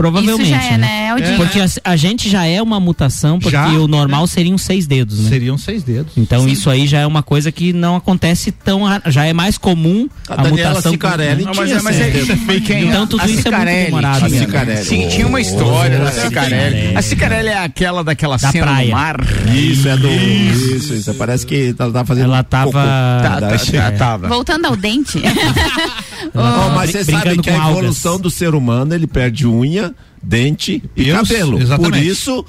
[0.02, 0.42] provavelmente.
[0.42, 1.06] Isso já é, né?
[1.08, 1.36] É o dia.
[1.36, 3.68] Porque a, a gente já é uma mutação, porque Já?
[3.68, 5.28] o normal seriam seis dedos, né?
[5.28, 6.12] Seriam seis dedos.
[6.16, 8.82] Então isso aí já é uma coisa que não acontece tão.
[9.06, 10.92] Já é mais comum A a, Daniela mutação.
[10.92, 14.18] Cicarelli Não, tinha mas, é- mas é, quem- Então tudo a isso é muito demorado,
[14.26, 14.46] tinha, né?
[14.46, 14.84] Cicarelli.
[14.84, 16.96] Sim, tinha uma história Oh, da Cicarelli.
[16.96, 18.86] A Cicarelli é aquela daquela Da cena praia.
[18.86, 19.16] no mar.
[19.54, 20.08] Isso, é do.
[20.10, 21.14] Isso, isso.
[21.14, 22.24] Parece que ela tá fazendo.
[22.24, 22.72] Ela tava-.
[22.72, 24.28] Tá, tá, tá, tava.
[24.28, 25.18] Voltando ao dente.
[26.35, 27.78] Ó, mas você sabe que a algas.
[27.78, 31.61] evolução do ser humano, ele perde unha, dente e cabelo.
[31.61, 31.92] exatamente.
[31.92, 32.44] Por isso,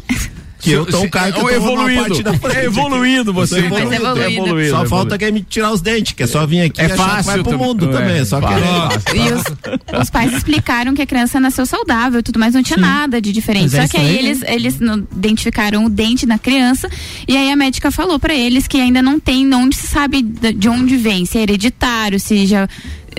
[0.59, 2.01] Que eu tô um cara que eu tô evoluindo.
[2.03, 3.61] parte da frente É evoluindo você.
[3.61, 4.19] Eu tô Mas evoluído.
[4.21, 6.79] É evoluído, Só é falta quem me tirar os dentes, que é só vir aqui
[6.81, 8.17] É e fácil vai pro mundo É, também.
[8.19, 9.01] é Só fácil.
[9.01, 9.25] querer.
[9.25, 9.43] E os,
[10.01, 13.31] os pais explicaram que a criança nasceu saudável e tudo mais, não tinha nada de
[13.31, 13.63] diferente.
[13.71, 16.87] Mas é Só que aí eles, eles não- identificaram o dente na criança
[17.27, 20.69] e aí a médica falou pra eles que ainda não tem onde se sabe de
[20.69, 22.67] onde vem, se é hereditário, se já.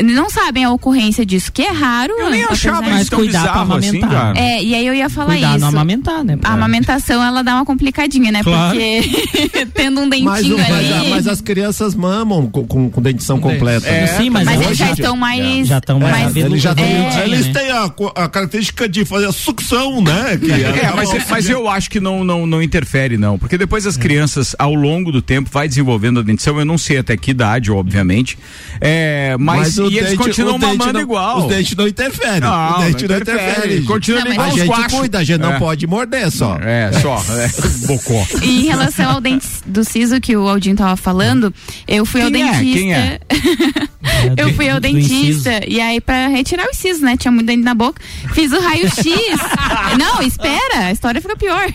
[0.03, 2.13] Não sabem a ocorrência disso, que é raro.
[2.19, 4.11] Eu nem apesar- achava Mas isso tão bizarro assim, amamentar.
[4.11, 4.39] cara.
[4.39, 5.59] É, e aí eu ia falar Cuidar, isso.
[5.61, 6.39] não amamentar, né?
[6.43, 8.43] A amamentação, ela dá uma complicadinha, né?
[8.43, 8.77] Claro.
[8.79, 10.93] Porque tendo um dentinho Mas, mas, ali.
[10.93, 13.87] a- mas as crianças mamam com, com, com dentição completa.
[13.89, 15.67] É, Sim, mas, Mas hoje eles já estão mais.
[15.69, 17.53] já estão mais É, aveludos, eles já têm, é, eles né?
[17.53, 17.85] têm a,
[18.25, 20.39] a característica de fazer a sucção, né?
[20.39, 23.39] Que É, mas, mas eu acho que não, não, não interfere, não.
[23.39, 26.59] Porque depois as crianças, ao longo do tempo, vai desenvolvendo a dentição.
[26.59, 28.39] Eu não sei até que idade, obviamente.
[28.81, 31.39] É, mas, o e eles dente- continuam o dente mamando não- igual.
[31.39, 32.41] Os dentes não interferem.
[32.41, 33.51] Não, o dente não não, interfere.
[33.51, 33.83] interfere.
[33.83, 35.59] Continua Não, igual A gente cuida, a gente não É.
[35.59, 36.57] pode morder só.
[36.61, 37.23] É, só.
[37.33, 38.27] É, bocó.
[38.43, 41.53] E em relação ao dente do siso que o Aldinho tava falando,
[41.89, 42.31] eu fui ao é?
[42.31, 42.79] dentista.
[42.79, 43.21] Quem é?
[44.37, 47.17] Eu do- fui ao do dentista e aí pra retirar os sisos, né?
[47.17, 48.01] Tinha muito dente na boca.
[48.35, 49.05] Fiz o raio-x.
[49.99, 51.67] Não, espera, a história fica pior.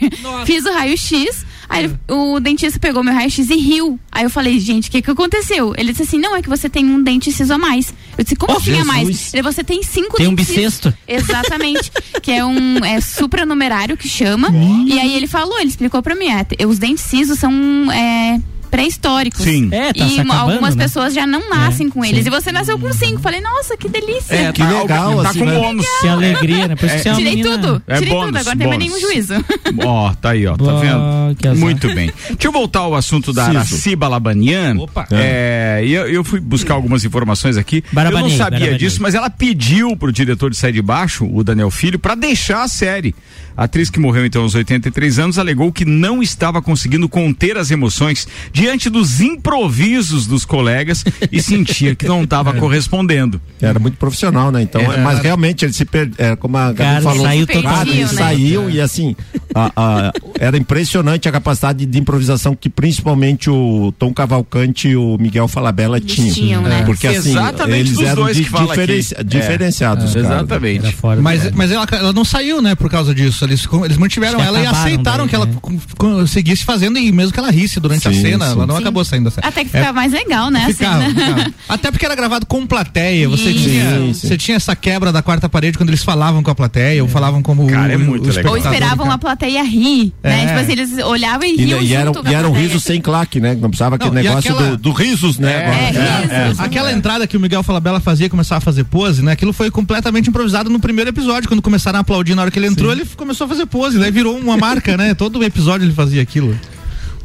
[0.46, 1.46] Fiz o raio-x.
[1.70, 4.00] Aí ele- o dentista pegou meu raio-x e riu.
[4.12, 5.74] Aí eu falei, gente, o que que aconteceu?
[5.78, 7.94] Ele disse assim, não, é que você tem um dente ciso a mais.
[8.18, 9.34] Eu disse, como Oh, assim a mais?
[9.34, 10.94] Ele, você tem cinco Tem um bissexto?
[11.08, 11.92] Exatamente.
[12.22, 14.50] que é um é supranumerário que chama.
[14.86, 17.52] E aí ele falou, ele explicou pra mim, é, os dentes cisos são
[17.92, 19.42] é, pré-históricos.
[19.44, 19.70] Sim.
[19.72, 20.84] É, tá e acabando, algumas né?
[20.84, 22.24] pessoas já não nascem É, com eles.
[22.24, 22.28] sim.
[22.28, 23.20] E você nasceu com cinco.
[23.22, 24.34] Falei, nossa, que delícia.
[24.36, 25.60] É, Que tá, legal, tá assim, com né?
[25.60, 25.86] bônus.
[26.02, 26.76] Que alegria, né?
[26.76, 27.82] Por é uma Tirei menina- tudo.
[27.88, 28.38] É Tirei bônus, tudo.
[28.38, 29.34] Agora não tem mais nenhum juízo.
[29.86, 31.58] Ó, tá aí, ó, tá vendo?
[31.58, 32.12] Muito bem.
[32.30, 33.58] Deixa eu voltar ao assunto da Ciso.
[33.58, 34.76] Araci Balabanian.
[34.80, 35.08] Opa.
[35.12, 37.78] É, e eu, eu fui buscar algumas informações aqui.
[37.78, 38.78] eu Barabanian, não sabia Barabanian.
[38.78, 42.64] disso, mas ela pediu pro diretor de Sai de Baixo, o Daniel Filho, pra deixar
[42.64, 43.14] a série.
[43.56, 47.72] A atriz que morreu então aos 83 anos alegou que não estava conseguindo conter as
[47.72, 48.28] emoções
[48.62, 53.40] diante dos improvisos dos colegas e sentia que não estava correspondendo.
[53.62, 54.62] Era muito profissional, né?
[54.62, 54.98] Então, É.
[55.02, 56.10] mas realmente ele se per...
[56.18, 57.92] é, como a Gabi falou, saiu cara, totalmente.
[57.92, 58.08] ele né?
[58.08, 59.16] saiu e assim,
[59.54, 65.18] a- a- era impressionante a capacidade de improvisação que principalmente o Tom Cavalcante e o
[65.20, 66.34] Miguel Falabella tinham.
[66.34, 66.84] tinham, né?
[66.86, 68.82] Porque assim, Exatamente eles eram dois di- que fala aqui.
[68.82, 69.24] diferenci- É.
[69.24, 70.26] diferenciados, cara.
[70.26, 70.96] Exatamente.
[71.04, 73.44] Era Mas, mas ela, ela não saiu, né, por causa disso.
[73.46, 75.54] Eles, eles mantiveram ela e aceitaram daí, que ela né?
[75.62, 78.47] com- com- seguisse fazendo e mesmo que ela risse durante a Sim, cena, sim.
[78.52, 78.82] Ela não Sim.
[78.82, 79.48] acabou saindo da série.
[79.48, 80.64] Até que ficava mais legal, né?
[80.64, 81.16] a Ficava, cena.
[81.34, 81.54] ficava.
[81.70, 83.28] Até porque era gravado com plateia.
[83.30, 83.60] Você Sim.
[83.64, 84.28] tinha, Sim, sim.
[84.28, 87.42] você tinha essa quebra da quarta parede quando eles falavam com a plateia ou falavam
[87.42, 88.52] como Cara, o, é muito legal.
[88.54, 90.44] Ou esperavam a plateia rir, né?
[90.44, 90.48] É.
[90.48, 92.54] Tipo assim, eles olhavam e E, riam e, era, junto com a e era um
[92.54, 93.54] riso sem claque, né?
[93.56, 95.52] Não precisava aquele Não, negócio aquela- do, do risos, né?
[95.54, 96.44] É, Agora.
[96.46, 96.60] risos.
[96.60, 99.32] Aquela entrada que o Miguel Falabella fazia, começava a fazer pose, né?
[99.34, 101.48] Aquilo foi completamente improvisado no primeiro episódio.
[101.48, 103.98] Quando começaram a aplaudir na hora que ele entrou, ele começou a fazer pose.
[104.00, 105.14] Daí virou uma marca, né?
[105.14, 106.58] Todo episódio ele fazia aquilo.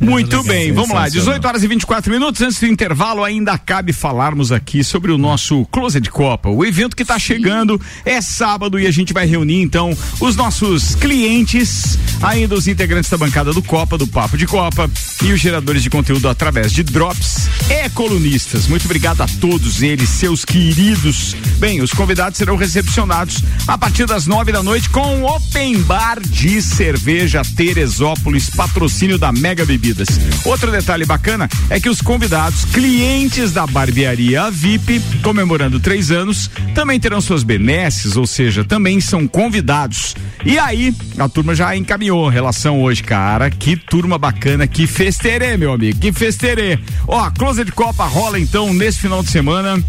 [0.03, 1.05] Muito bem, vamos lá.
[1.05, 1.38] Sensacional.
[1.38, 2.43] 18 horas e 24 minutos.
[2.43, 6.49] Antes do intervalo, ainda cabe falarmos aqui sobre o nosso Closet Copa.
[6.49, 10.97] O evento que está chegando é sábado e a gente vai reunir então os nossos
[10.97, 14.91] clientes, ainda os integrantes da bancada do Copa, do Papo de Copa
[15.23, 18.67] e os geradores de conteúdo através de drops e colunistas.
[18.67, 21.37] Muito obrigado a todos eles, seus queridos.
[21.59, 26.21] Bem, os convidados serão recepcionados a partir das nove da noite com o Open Bar
[26.21, 30.09] de Cerveja Teresópolis, patrocínio da Mega Bebidas.
[30.44, 36.98] Outro detalhe bacana é que os convidados, clientes da barbearia VIP, comemorando três anos, também
[36.98, 40.16] terão suas benesses, ou seja, também são convidados.
[40.44, 43.50] E aí, a turma já encaminhou relação hoje, cara.
[43.50, 46.78] Que turma bacana, que festerê, meu amigo, que festerê.
[47.07, 49.83] Ó, Closet Copa rola então nesse final de semana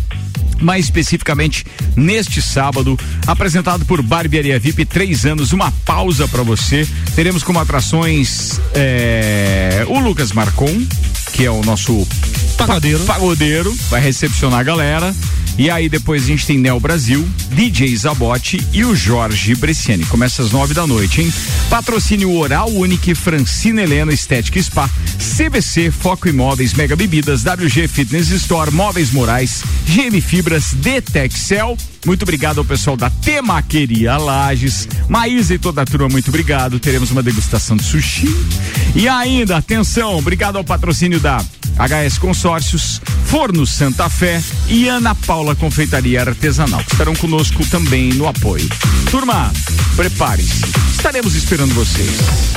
[0.62, 1.66] mais especificamente
[1.96, 6.88] neste sábado, apresentado por Barbearia VIP, três anos, uma pausa para você.
[7.16, 10.86] Teremos como atrações é, o Lucas Marcon,
[11.34, 12.08] que é o nosso
[12.58, 13.00] Pagodeiro.
[13.00, 15.14] pa- pagodeiro, vai recepcionar a galera.
[15.58, 20.06] E aí depois a gente tem Nel Brasil, DJ Zabote e o Jorge Bresciani.
[20.06, 21.34] Começa às nove da noite, hein?
[21.70, 28.72] Patrocínio Oral Unique, Francina Helena Estética Spa, CVC, Foco Imóveis, Mega Bebidas, WG Fitness Store,
[28.72, 31.78] Móveis Morais, GM Fibras, Detexcel.
[32.06, 34.88] Muito obrigado ao pessoal da Temaqueria Lages.
[35.08, 36.80] Maísa e toda a turma, muito obrigado.
[36.80, 38.28] Teremos uma degustação de sushi.
[38.96, 41.44] E ainda, atenção, obrigado ao patrocínio da
[41.78, 48.28] HS Consórcios, Forno Santa Fé e Ana Paula Confeitaria Artesanal, que estarão conosco também no
[48.28, 48.68] apoio.
[49.10, 49.52] Turma,
[49.96, 50.62] prepare-se.
[50.96, 52.54] Estaremos esperando vocês.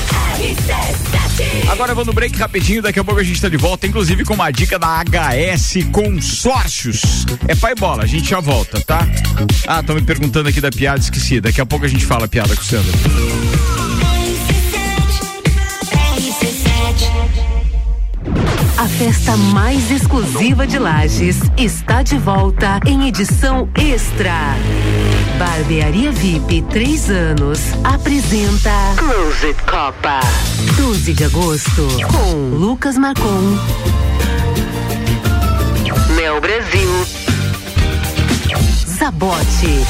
[1.68, 4.34] Agora vou no break rapidinho, daqui a pouco a gente tá de volta, inclusive com
[4.34, 7.24] uma dica da HS Consórcios.
[7.48, 9.06] É pai bola, a gente já volta, tá?
[9.66, 11.40] Ah, estão me perguntando aqui da piada, esqueci.
[11.40, 13.75] Daqui a pouco a gente fala a piada com o Sandro.
[18.78, 24.32] A festa mais exclusiva de Lages está de volta em edição extra.
[25.38, 30.20] Barbearia VIP 3 anos apresenta Closet Copa.
[30.76, 33.58] 12 de agosto com Lucas Marcon.
[36.16, 36.90] Mel Brasil.
[38.98, 39.84] Zabote.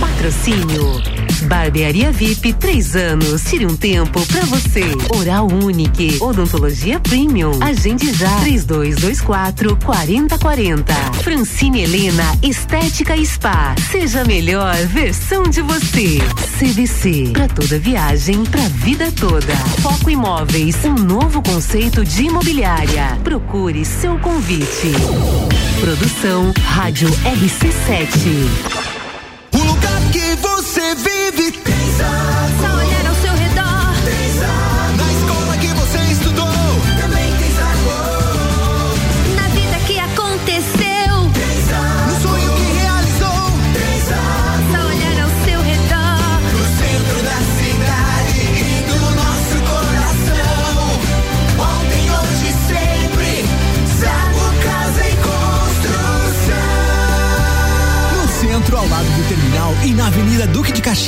[0.00, 1.19] Patrocínio.
[1.42, 3.42] Barbearia VIP 3 anos.
[3.44, 4.84] Tire um tempo pra você.
[5.16, 6.18] Oral Unique.
[6.20, 7.52] Odontologia Premium.
[7.62, 8.40] Agende já.
[8.40, 10.94] 3224 4040.
[11.22, 13.74] Francine Helena Estética Spa.
[13.90, 16.18] Seja a melhor versão de você.
[16.58, 17.30] CVC.
[17.32, 19.56] Pra toda viagem, pra vida toda.
[19.80, 20.76] Foco Imóveis.
[20.84, 23.18] Um novo conceito de imobiliária.
[23.24, 24.92] Procure seu convite.
[25.80, 28.10] Produção Rádio RC7.
[29.52, 30.49] O lugar que você
[30.94, 31.59] vive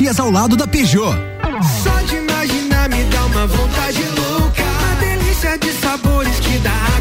[0.03, 1.15] Caxias, ao lado da Peugeot.
[1.83, 4.63] Só de imaginar me dá uma vontade louca.
[4.63, 6.92] Uma delícia de sabores que dá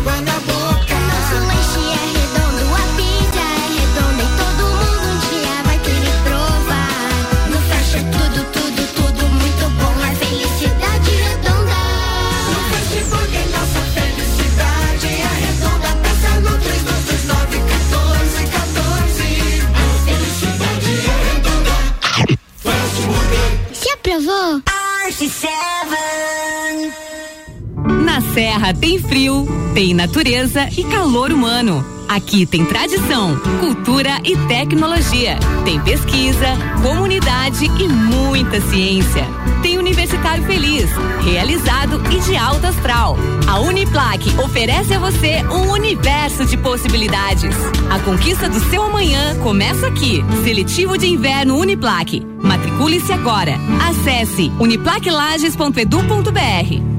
[28.33, 31.85] Serra tem frio, tem natureza e calor humano.
[32.07, 35.37] Aqui tem tradição, cultura e tecnologia.
[35.65, 36.47] Tem pesquisa,
[36.81, 39.27] comunidade e muita ciência.
[39.61, 40.89] Tem Universitário Feliz,
[41.23, 43.17] realizado e de alta astral.
[43.47, 47.53] A Uniplaque oferece a você um universo de possibilidades.
[47.89, 50.23] A conquista do seu amanhã começa aqui.
[50.43, 52.25] Seletivo de Inverno Uniplaque.
[52.41, 53.57] Matricule-se agora.
[53.89, 56.90] Acesse uniplaquelages.edu.br.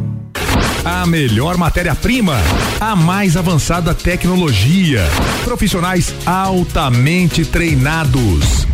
[0.85, 2.37] A melhor matéria-prima,
[2.81, 5.05] a mais avançada tecnologia,
[5.45, 8.72] profissionais altamente treinados.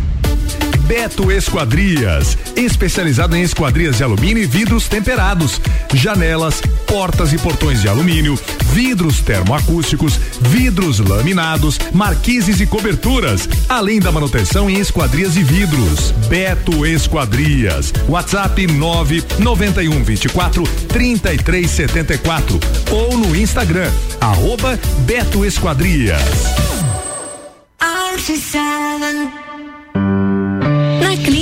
[0.89, 5.61] Beto Esquadrias, especializado em esquadrias de alumínio e vidros temperados,
[5.93, 8.35] janelas, portas e portões de alumínio,
[8.71, 16.09] vidros termoacústicos, vidros laminados, marquises e coberturas, além da manutenção em esquadrias e vidros.
[16.27, 26.23] Beto Esquadrias, WhatsApp 991 24 33 74 ou no Instagram, arroba Beto Esquadrias.
[27.79, 29.48] Na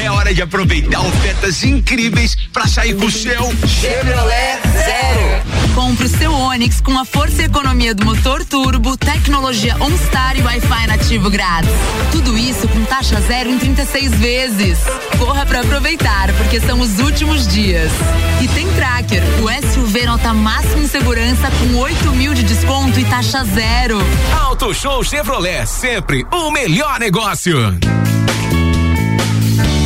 [0.00, 5.74] É hora de aproveitar ofertas incríveis para sair com o seu Chevrolet Zero.
[5.74, 10.42] Compre o seu Onix com a força e economia do motor turbo, tecnologia OnStar e
[10.42, 11.70] Wi-Fi nativo grátis.
[12.12, 14.78] Tudo isso com taxa zero em 36 vezes.
[15.18, 17.90] Corra para aproveitar, porque são os últimos dias.
[18.40, 23.04] E tem Tracker, o SUV nota máxima em segurança com 8 mil de desconto e
[23.04, 23.98] taxa zero.
[24.40, 27.58] Auto Show Chevrolet, sempre o melhor negócio.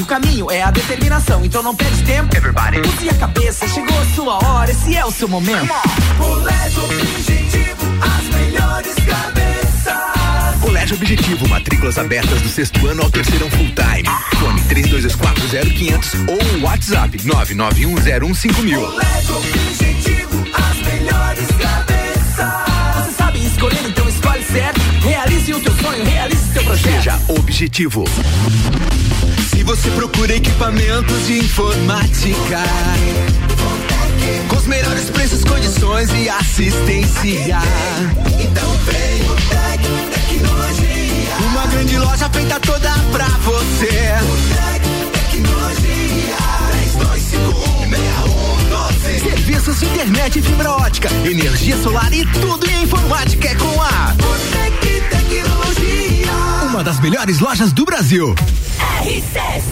[0.00, 1.44] Que o caminho é a determinação.
[1.44, 2.34] Então não perde tempo.
[2.34, 4.70] Use a cabeça, chegou a sua hora.
[4.70, 5.68] Esse é o seu momento.
[6.16, 10.60] Colégio Objetivo, as melhores cabeças.
[10.62, 14.08] Colégio Objetivo, matrículas abertas do sexto ano ao terceirão full time.
[14.38, 18.78] Fone 32240500 ou WhatsApp 991015000.
[19.36, 21.79] Objetivo, as melhores cabeças.
[27.00, 28.04] Seja objetivo.
[29.48, 32.60] Se você procura equipamentos de informática,
[34.46, 37.56] com os melhores preços, condições e assistência,
[38.38, 39.80] então vem o Tec
[40.12, 41.36] Tecnologia.
[41.50, 43.86] Uma grande loja feita toda pra você.
[44.52, 44.82] Tec
[45.30, 46.36] Tecnologia.
[49.00, 49.22] 32516112.
[49.22, 54.14] Serviços de internet fibra ótica, energia solar e tudo em informática é com a
[54.52, 55.59] Tec Tecnologia.
[56.70, 58.32] Uma das melhores lojas do Brasil.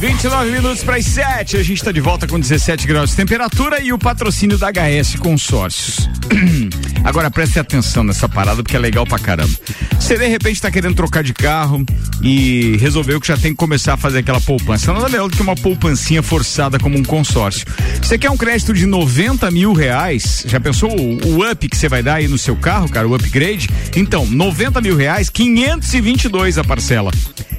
[0.00, 1.56] 29 minutos para as 7.
[1.56, 5.14] A gente está de volta com 17 graus de temperatura e o patrocínio da HS
[5.14, 6.08] Consórcios.
[7.08, 9.50] Agora preste atenção nessa parada porque é legal pra caramba.
[9.98, 11.82] Você de repente está querendo trocar de carro
[12.20, 14.92] e resolveu que já tem que começar a fazer aquela poupança.
[14.92, 17.66] Nada melhor do que uma poupancinha forçada como um consórcio.
[18.02, 20.44] Você quer um crédito de 90 mil reais?
[20.46, 23.08] Já pensou o, o up que você vai dar aí no seu carro, cara?
[23.08, 23.70] O upgrade?
[23.96, 27.10] Então, 90 mil reais, 522 a parcela.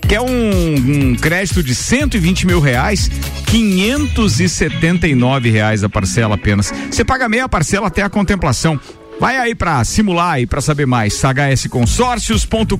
[0.08, 3.10] Quer um, um crédito de 120 mil reais,
[3.48, 6.72] 579 reais a parcela apenas.
[6.92, 8.80] Você paga meia parcela até a contemplação.
[9.20, 12.76] Vai aí pra simular e pra saber mais, hsconsórcios.com.br.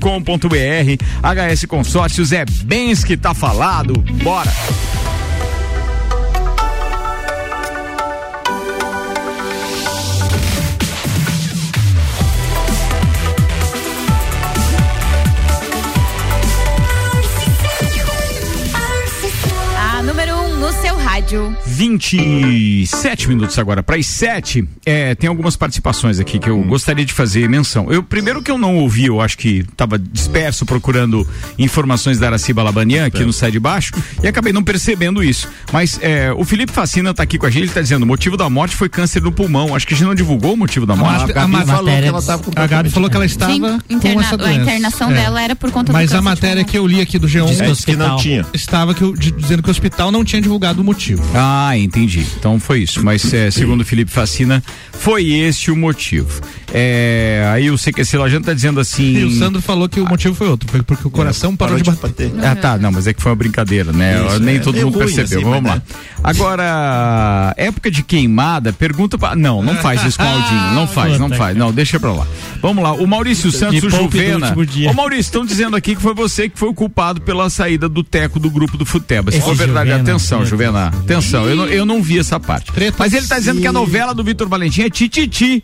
[1.22, 3.94] HS Consórcios é bens que tá falado.
[4.24, 4.52] Bora!
[21.30, 21.56] Rádio.
[21.66, 24.68] 27 minutos agora para as 7.
[24.86, 27.92] É, tem algumas participações aqui que eu gostaria de fazer menção.
[27.92, 32.64] Eu primeiro que eu não ouvi, eu acho que estava disperso procurando informações da Araciba
[32.64, 35.48] Labanian aqui no sai de baixo e acabei não percebendo isso.
[35.72, 38.36] Mas é, o Felipe Facina tá aqui com a gente, ele tá dizendo: o motivo
[38.36, 39.76] da morte foi câncer no pulmão.
[39.76, 41.32] Acho que a gente não divulgou o motivo da morte.
[41.38, 44.20] A, Ma- falou que ela tava com a Gabi falou que ela estava Sim, com
[44.22, 44.62] essa a doença.
[44.62, 45.14] internação É.
[45.16, 47.28] dela era por conta Mas do a câncer de matéria que eu li aqui do
[47.28, 48.20] G1 Diz que o hospital.
[48.54, 51.19] estava que, de- dizendo que o hospital não tinha divulgado o motivo.
[51.34, 52.26] Ah, entendi.
[52.38, 53.04] Então foi isso.
[53.04, 56.42] Mas é, segundo o Felipe Facina, foi esse o motivo.
[56.74, 59.18] É, aí o CQC Lajano tá dizendo assim.
[59.18, 61.92] E o Sandro falou que o motivo foi outro, foi porque o coração parou, de
[61.92, 62.32] bater.
[62.44, 64.24] Ah, tá, não, mas é que foi uma brincadeira, né?
[64.28, 65.40] Isso, Nem é todo mundo percebeu.
[65.40, 65.82] assim, Vamos mas lá.
[66.24, 69.36] Agora, época de queimada, pergunta pra.
[69.36, 70.74] Não, não faz isso com o Aldinho.
[70.74, 71.58] Não faz, não faz.
[71.58, 72.28] Não, deixa pra lá.
[72.62, 72.94] Vamos lá.
[72.94, 74.56] O Maurício Santos, o Juvena.
[74.90, 78.04] Ô Maurício, estão dizendo aqui que foi você que foi o culpado pela saída do
[78.04, 79.32] Teco do grupo do Futeba.
[79.32, 80.92] Se for verdade, Juvena, atenção, Juvena.
[81.10, 82.72] Atenção, eu não, eu não vi essa parte.
[83.00, 85.64] Mas ele tá dizendo que a novela do Vitor Valentim é Tititi.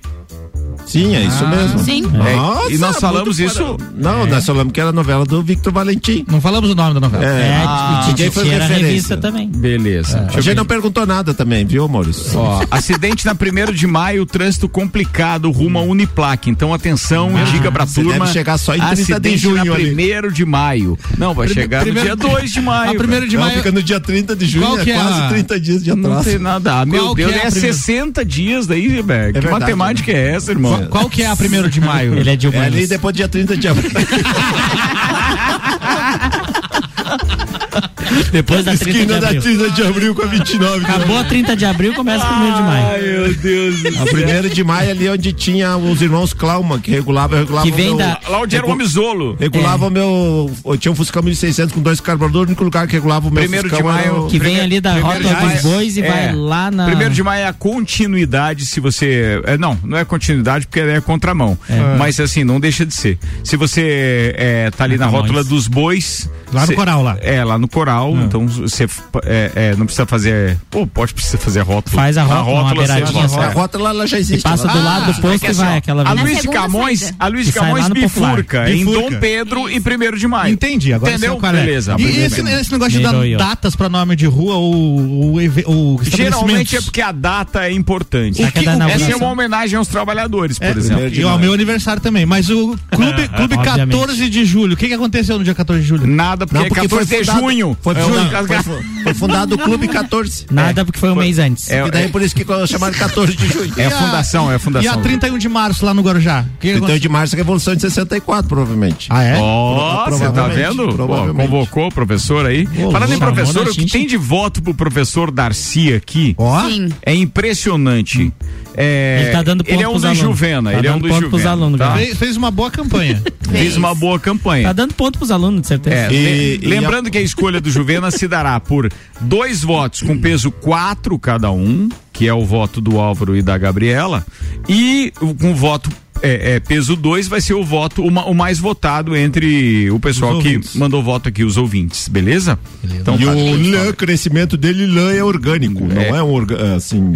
[0.85, 1.79] Sim, é isso Ah, mesmo.
[1.79, 2.03] Sim.
[2.05, 3.75] É, e nós falamos isso.
[3.75, 6.25] para- Não, nós falamos que era a novela do Victor Valentim.
[6.29, 7.25] Não falamos o nome da novela.
[7.25, 8.87] É, Ah, e Titi foi era referência.
[8.87, 9.49] revista também.
[9.49, 10.17] Beleza.
[10.17, 10.57] A Deixa eu gente ver.
[10.57, 12.37] não perguntou nada também, viu, Maurício?
[12.37, 16.49] Ó, acidente na 1 de maio, trânsito complicado rumo a Uniplac.
[16.49, 18.19] Então, atenção, diga pra você turma.
[18.19, 19.91] deve chegar só em 30 de acidente junho na ali.
[19.91, 20.97] 1 de maio.
[21.17, 22.91] Não, vai Prime- chegar primeiro- no dia 2 de maio.
[22.91, 23.57] A primeiro de Não, maio.
[23.57, 25.93] fica no dia 30 de junho, Qual é que é quase a- 30 dias de
[25.95, 26.29] Não atraso.
[26.29, 26.81] tem nada.
[26.81, 27.73] Ah, meu Qual que Deus, é a é, primeira?
[27.73, 29.33] 60 dias daí, velho.
[29.33, 30.74] que verdade, matemática é essa, irmão?
[30.77, 32.17] Qual, qual que é a primeiro de maio?
[32.17, 32.67] Ele é de É humanos.
[32.67, 33.91] ali depois do dia 30 de abril.
[38.31, 39.41] Depois da 30 de Esquina da abril.
[39.41, 42.55] 30 de abril com a 29 de Acabou a 30 de abril, começa o 1
[42.55, 42.85] de maio.
[42.87, 46.91] Ai, meu Deus do A primeira de maio ali onde tinha os irmãos Klauman, que
[46.91, 49.35] regulavam, regulavam Que vem meu, da- Lá onde era o Homizolo.
[49.39, 50.51] Regulava o meu.
[50.65, 53.41] Eu tinha um Fuscão 1600 com dois carburadores, o único lugar que regulava o meu
[53.41, 54.25] Primeiro de Fuscão era maio.
[54.25, 56.07] o- Que vem ali da rota de dos bois e é.
[56.09, 56.85] vai lá na.
[56.85, 59.41] Primeiro de maio é a continuidade, se você.
[59.45, 61.57] É, não, não é continuidade porque é contramão.
[61.97, 63.17] Mas assim, não deixa de ser.
[63.43, 65.31] Se você é, tá ali na Contramões.
[65.31, 66.29] rótula dos bois.
[66.53, 67.17] Lá no cê- coral, lá.
[67.21, 67.94] É, lá no coral.
[68.25, 68.87] Então você
[69.23, 70.57] é, é, não precisa fazer.
[70.69, 71.95] Pô, pode precisar fazer rótula.
[71.95, 73.31] Faz a rótula, uma beiradinha faz.
[73.31, 73.41] só.
[73.41, 74.39] A rota lá, lá já existe.
[74.41, 74.73] E passa lá.
[74.73, 76.21] do lado do posto É que e vai ó, aquela a vez.
[76.27, 77.15] Luiz de Camões, saída.
[77.19, 78.01] a Luiz de Que Camões Popular.
[78.35, 79.09] bifurca em Bifurca.
[79.11, 80.53] Dom Pedro e 1 de maio.
[80.53, 81.37] Entendi, agora Entendeu?
[81.37, 81.59] qual é.
[81.65, 81.95] Beleza.
[81.97, 85.99] E esse, esse negócio de dar datas pra nome de rua ou, ou, eve- ou
[86.03, 88.43] Geralmente é porque a data é importante.
[88.51, 91.07] Que Essa é uma homenagem aos trabalhadores, por É, exemplo.
[91.09, 92.25] e ao meu aniversário também.
[92.25, 93.91] Mas o Clube, clube Obviamente.
[93.91, 94.73] 14 de julho.
[94.73, 96.07] O que, que aconteceu no dia 14 de julho?
[96.07, 97.77] Nada, porque, Não, porque é 14 foi de junho.
[97.85, 100.47] Foi, É, não, foi, foi fundado o Clube 14.
[100.49, 101.69] Nada porque foi um mês antes.
[101.69, 103.71] É, e daí por isso que chamaram 14 de junho.
[103.77, 104.91] é a fundação, é a fundação.
[104.91, 106.41] E a 31 de março lá no Guarujá?
[106.43, 106.99] Que que 31 aconteceu?
[106.99, 109.07] de março, Revolução de 64, provavelmente.
[109.11, 109.37] Ah, é?
[109.37, 110.95] Ó, você tá Provavelmente, vendo?
[110.97, 112.65] Pô, convocou o professor aí.
[112.91, 116.67] Falando em professor, o que tem de voto pro professor Darcy aqui Ó.
[116.67, 116.89] Sim.
[117.05, 118.33] é impressionante.
[118.77, 120.21] É, Ele tá dando ponto Ele é um pros do alunos.
[120.23, 121.51] Juvena, Tá ele é um dando do ponto pros Juvena.
[121.51, 121.87] alunos, tá?
[121.87, 121.99] cara.
[121.99, 123.23] Fez, fez uma boa campanha.
[123.49, 124.67] Fez uma boa campanha.
[124.67, 125.95] Tá dando ponto pros alunos, de certeza.
[125.95, 128.89] É, le- lembrando que a escolha do Juvena se dará por
[129.21, 133.57] dois votos com peso 4 cada um, que é o voto do Álvaro e da
[133.57, 134.25] Gabriela,
[134.67, 135.89] e o- com voto
[136.21, 139.99] é, é, peso 2 vai ser o voto o, ma- o mais votado entre o
[139.99, 142.57] pessoal que mandou voto aqui, os ouvintes, beleza?
[142.83, 143.31] Então, e tá.
[143.31, 147.13] o lã, crescimento dele, lã é orgânico, não é um orga, assim.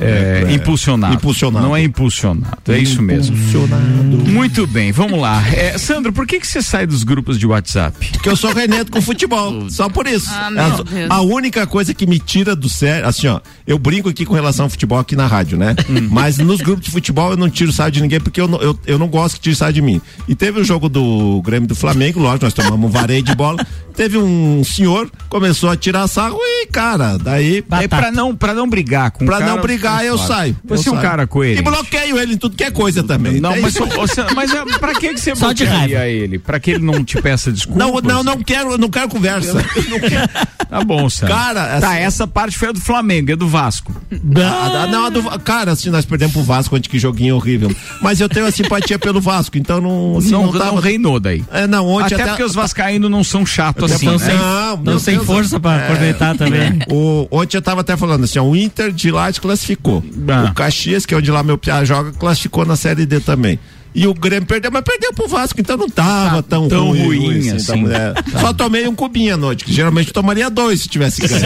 [0.00, 1.14] É, impulsionado.
[1.14, 1.66] Impulsionado.
[1.66, 3.36] Não é impulsionado, é isso mesmo.
[4.28, 5.42] Muito bem, vamos lá.
[5.48, 8.10] É, Sandro, por que, que você sai dos grupos de WhatsApp?
[8.12, 10.30] Porque eu sou reneto com futebol, só por isso.
[10.30, 11.10] Ah, meu a, Deus.
[11.10, 14.66] a única coisa que me tira do sério, assim, ó, eu brinco aqui com relação
[14.66, 15.74] ao futebol aqui na rádio, né?
[15.88, 16.08] Hum.
[16.10, 18.78] Mas nos grupos de futebol eu não tiro sarro de ninguém porque eu não, eu,
[18.86, 20.00] eu não gosto que tire sarro de mim.
[20.26, 23.64] E teve o jogo do Grêmio do Flamengo, lógico, nós tomamos um vareio de bola.
[23.94, 27.64] Teve um senhor, começou a tirar sarro e, cara, daí.
[27.80, 30.56] É pra não, pra não brigar com o Pra cara, não brigar, eu saio.
[30.64, 31.08] Você é um saio.
[31.08, 31.60] cara coerente.
[31.60, 33.40] E bloqueio ele em tudo que é coisa também.
[33.40, 36.38] Não, Tem mas, você, mas é, pra que, você Só de bloquearia ele?
[36.38, 37.86] Pra que ele não te peça desculpas?
[37.86, 39.64] Não, não, não quero, não quero conversa.
[40.68, 41.34] Tá bom, Sandro.
[41.36, 43.94] Cara, tá, assim- essa parte foi a do Flamengo, é do Vasco.
[44.12, 47.74] Ah, não, a do- cara, assim, nós perdemos pro Vasco, onde que joguinho horrível.
[48.02, 50.18] Mas eu tenho a simpatia pelo Vasco, então não.
[50.18, 51.44] assim, não, não, tava- não reinou daí.
[51.52, 52.26] É, não, ontem até, até.
[52.32, 54.26] porque os vascaínos não são chatos assim, Tão né?
[54.26, 55.26] sem, Não, meu sem Deus.
[55.26, 56.80] força pra É, aproveitar também.
[56.90, 60.02] O, ontem eu tava até falando assim, ó, o Inter de lá se classificou.
[60.28, 60.50] Ah.
[60.50, 63.58] O Caxias, que é onde lá meu Piá joga, classificou na Série D também.
[63.94, 67.50] E o Grêmio perdeu, mas perdeu pro Vasco, então não tava tão, tão ruim, ruim
[67.50, 67.78] assim.
[67.80, 68.14] então, é.
[68.40, 71.40] Só tomei um cubinho à noite, que geralmente eu tomaria dois se tivesse ganho.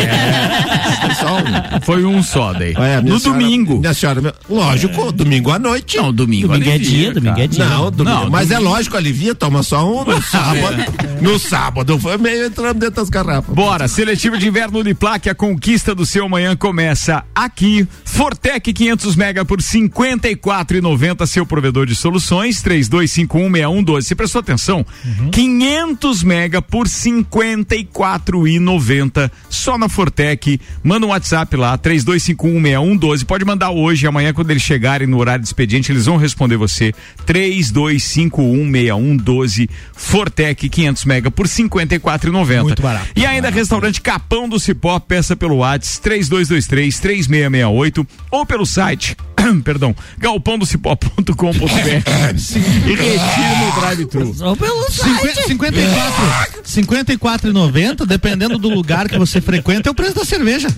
[1.03, 1.81] Foi só um.
[1.83, 2.73] Foi um só daí.
[2.77, 3.79] É, no senhora- domingo.
[3.81, 5.97] Minha senhora, lógico, domingo à noite.
[5.99, 6.49] Não, domingo.
[6.49, 7.45] Domingo é alivia, dia, domingo cara.
[7.45, 7.65] é dia.
[7.67, 8.67] Não, domingo, Não, mas domingo.
[8.67, 10.77] é lógico, alivia, toma só um no sábado.
[11.21, 13.55] No sábado, foi meio entrando dentro das garrafas.
[13.55, 17.87] Bora, seletiva de inverno Uniplaque, a conquista do seu amanhã começa aqui.
[18.05, 24.03] Fortec 500 mega por 54,90, seu provedor de soluções, 32516112.
[24.03, 24.87] Você prestou atenção?
[25.33, 30.61] 500 mega por 54,90 só na Fortec.
[30.83, 33.25] Manda um WhatsApp lá, 32516112.
[33.25, 36.95] Pode mandar hoje, amanhã quando eles chegarem no horário de expediente, eles vão responder você.
[37.27, 42.63] 32516112 Fortec 500 mega por 54,90.
[42.63, 43.09] Muito barato.
[43.17, 49.17] E ainda restaurante Capão do Cipó, peça pelo WhatsApp 3223 3668 ou pelo site,
[49.65, 51.29] perdão, galpãodocipó.com.br
[52.87, 54.35] e retire no drive-thru.
[54.41, 60.25] Ou pelo Cinqu- 54 54,90, dependendo do lugar que você frequenta, é o preço da
[60.25, 60.69] cerveja.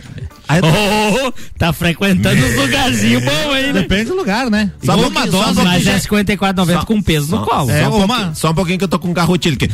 [0.48, 3.80] Oh, tá frequentando os lugarzinhos bons aí, né?
[3.82, 4.70] Depende do lugar, né?
[4.82, 5.62] Só um uma pouquinho, só um dose.
[5.62, 7.70] Mas é 54,90 com peso no colo.
[7.70, 9.68] É, só, um uma- só um pouquinho que eu tô com um garrotilho aqui.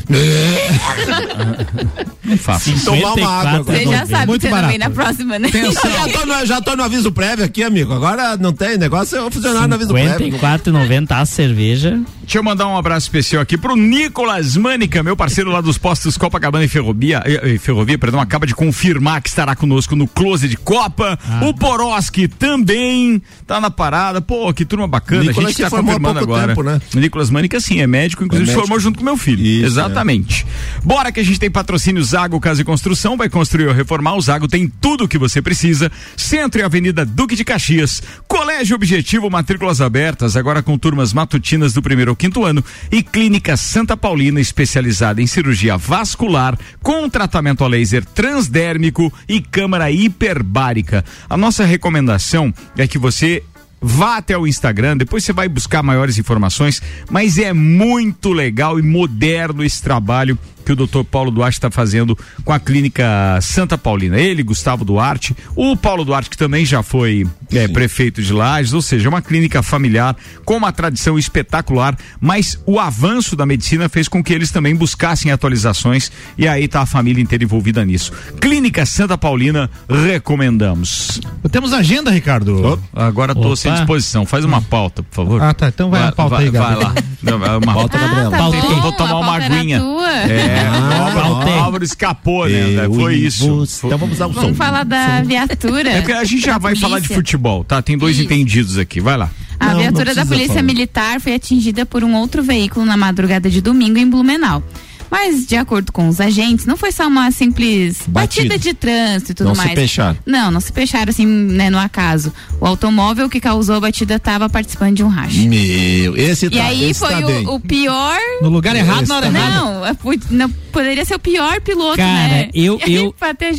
[2.24, 2.72] Não faça.
[2.84, 3.78] Tomar uma água agora.
[3.78, 4.78] Você já sabe Muito que você não vem barato.
[4.78, 5.48] na próxima, né?
[5.52, 7.92] já, tô no, já tô no aviso prévio aqui, amigo.
[7.92, 10.32] Agora não tem negócio, eu funcionar no aviso prévio.
[10.38, 11.98] 54,90 a cerveja.
[12.26, 16.16] Deixa eu mandar um abraço especial aqui pro Nicolas Mânica, meu parceiro lá dos postos
[16.16, 20.48] Copacabana e Ferrovia, eh, eh, Ferrovia, perdão, acaba de confirmar que estará conosco no Close
[20.48, 21.16] de Copa.
[21.48, 24.20] O Poroski também tá na parada.
[24.20, 25.22] Pô, que turma bacana.
[25.22, 26.48] Nicolas a gente tá confirmando agora.
[26.48, 26.80] tempo, né?
[26.96, 28.66] O Nicolas Mânica, sim, é médico, inclusive É se médico.
[28.66, 29.46] formou junto com meu filho.
[29.46, 30.44] Isso, Exatamente.
[30.82, 34.16] Bora que a gente tem patrocínio Zago Casa e Construção, vai construir ou reformar.
[34.16, 35.92] O Zago tem tudo o que você precisa.
[36.16, 38.02] Centro e Avenida Duque de Caxias.
[38.26, 42.64] Colégio Objetivo, matrículas abertas, agora com turmas matutinas do primeiro quinto ano.
[42.90, 49.90] E Clínica Santa Paulina, especializada em cirurgia vascular, com tratamento a laser transdérmico e câmara
[49.90, 51.04] hiperbárica.
[51.28, 53.42] A nossa recomendação é que você
[53.80, 58.82] Vá até o Instagram, depois você vai buscar maiores informações, mas é muito legal e
[58.82, 61.04] moderno esse trabalho que o Dr.
[61.08, 64.18] Paulo Duarte está fazendo com a clínica Santa Paulina.
[64.18, 68.82] Ele, Gustavo Duarte, o Paulo Duarte, que também já foi é, prefeito de Lages, ou
[68.82, 74.22] seja, uma clínica familiar com uma tradição espetacular, mas o avanço da medicina fez com
[74.24, 78.12] que eles também buscassem atualizações e aí tá a família inteira envolvida nisso.
[78.40, 81.20] Clínica Santa Paulina, recomendamos.
[81.52, 82.80] Temos agenda, Ricardo.
[82.92, 83.56] Agora tô Opa.
[83.56, 84.26] sem disposição.
[84.26, 85.40] Faz uma pauta, por favor.
[85.42, 85.68] Ah, tá.
[85.68, 86.88] Então vai a pauta aí, vai Gabriel.
[86.88, 86.94] lá.
[87.26, 88.30] Não, vai uma Pauta, Gabriela.
[88.30, 89.80] tá bom, Vou tomar uma aguinha.
[89.80, 90.10] tua.
[90.10, 92.88] É, Ah, o Álvaro, Álvaro escapou, né?
[92.94, 93.64] Foi isso.
[93.84, 94.40] Então vamos dar um som.
[94.40, 95.90] Vamos falar da viatura.
[95.90, 97.82] É porque a gente já da vai falar de futebol, tá?
[97.82, 99.00] Tem dois entendidos aqui.
[99.00, 99.30] Vai lá.
[99.58, 100.62] A Não, não viatura da precisa Polícia falar.
[100.62, 104.62] Militar foi atingida por um outro veículo na madrugada de domingo em Blumenau.
[105.10, 108.58] Mas, de acordo com os agentes, não foi só uma simples batida, Batida.
[108.58, 109.74] de trânsito e tudo Não se mais.
[109.78, 110.18] fecharam.
[110.26, 112.32] Não, não se fecharam assim, né, no acaso.
[112.60, 115.38] O automóvel que causou a batida estava participando de um racha.
[115.42, 117.46] Meu, esse E tá, aí esse foi tá bem.
[117.46, 118.18] o, o pior.
[118.42, 119.54] No lugar errado, na hora errada.
[119.54, 119.96] Não, é,
[120.30, 122.50] não, poderia ser o pior piloto, Cara, né?
[122.52, 123.14] eu, E aí, eu,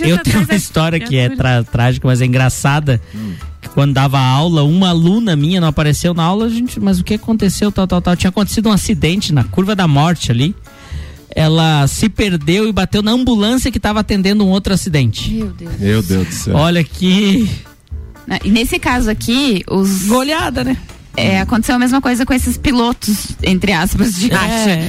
[0.06, 3.02] eu tenho uma história que é tra- trágica, mas é engraçada.
[3.74, 7.14] quando dava aula, uma aluna minha não apareceu na aula, a gente, mas o que
[7.14, 8.16] aconteceu, tal, tal, tal.
[8.16, 10.56] Tinha acontecido um acidente na curva da morte ali.
[11.38, 15.30] Ela se perdeu e bateu na ambulância que estava atendendo um outro acidente.
[15.30, 15.80] Meu Deus.
[15.80, 16.56] Meu Deus do céu.
[16.56, 17.48] Olha que.
[18.44, 20.08] Nesse caso aqui, os.
[20.08, 20.76] Goleada, né?
[21.18, 24.80] É, aconteceu a mesma coisa com esses pilotos, entre aspas, de racha.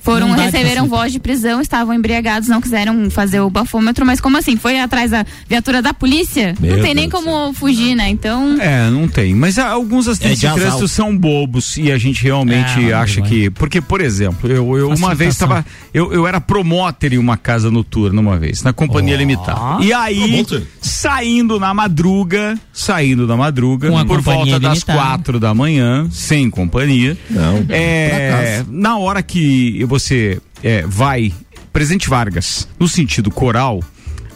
[0.00, 4.04] Foram, não dá de receberam voz de prisão, estavam embriagados, não quiseram fazer o bafômetro,
[4.06, 4.56] mas como assim?
[4.56, 6.54] Foi atrás da viatura da polícia?
[6.58, 8.08] Meu não tem nem Deus como fugir, né?
[8.08, 8.56] Então.
[8.60, 9.34] É, não tem.
[9.34, 13.02] Mas ah, alguns acidentes É de de trânsito são bobos e a gente realmente Ah,
[13.02, 13.50] acha que.
[13.50, 15.64] Porque, por exemplo, eu, eu uma vez estava.
[15.92, 19.84] Eu, eu era promoter em uma casa noturna uma vez, na Companhia Limitada.
[19.84, 20.44] E aí,
[20.80, 25.73] saindo na madruga, saindo da madruga, Com a por volta das quatro da manhã,
[26.10, 27.16] sem companhia.
[27.30, 27.64] Não.
[27.68, 31.32] É, na hora que você é, vai,
[31.72, 33.82] Presidente Vargas, no sentido coral,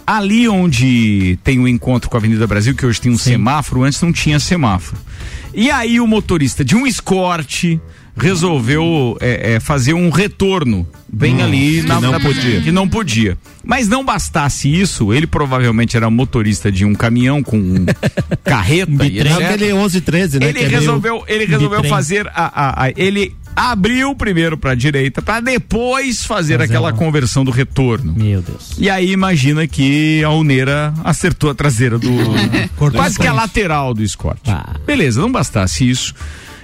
[0.06, 4.00] ali onde tem o encontro com a Avenida Brasil, que hoje tem um semáforo, antes
[4.00, 5.00] não tinha semáforo.
[5.52, 7.80] E aí o motorista de um escorte
[8.18, 12.60] resolveu é, é, fazer um retorno bem Hum, ali que na, não na- podia.
[12.60, 13.38] que não podia.
[13.64, 17.86] Mas não bastasse isso, ele provavelmente era motorista de um caminhão com um
[18.44, 19.32] carreta e etc.
[19.42, 21.90] Aquele 1113, né, Ele que é resolveu, ele resolveu Bitrem.
[21.90, 27.44] fazer a, a- a- ele abriu primeiro para a direita para depois fazer aquela conversão
[27.44, 28.14] do retorno.
[28.16, 28.76] Meu Deus.
[28.78, 32.08] E aí imagina que a Uneira acertou a traseira do
[32.92, 34.40] quase que a lateral do Escort.
[34.86, 36.14] Beleza, não bastasse isso.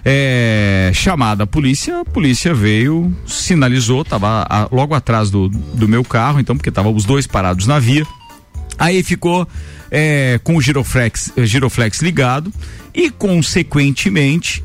[0.05, 6.05] É, chamada a polícia, a polícia veio, sinalizou, tava a- logo atrás do, do meu
[6.05, 8.07] carro, então, porque estavam os dois parados na via.
[8.79, 9.49] Aí ficou
[9.91, 12.53] é, com o giroflex, eh, giroflex ligado
[12.93, 14.63] e, consequentemente,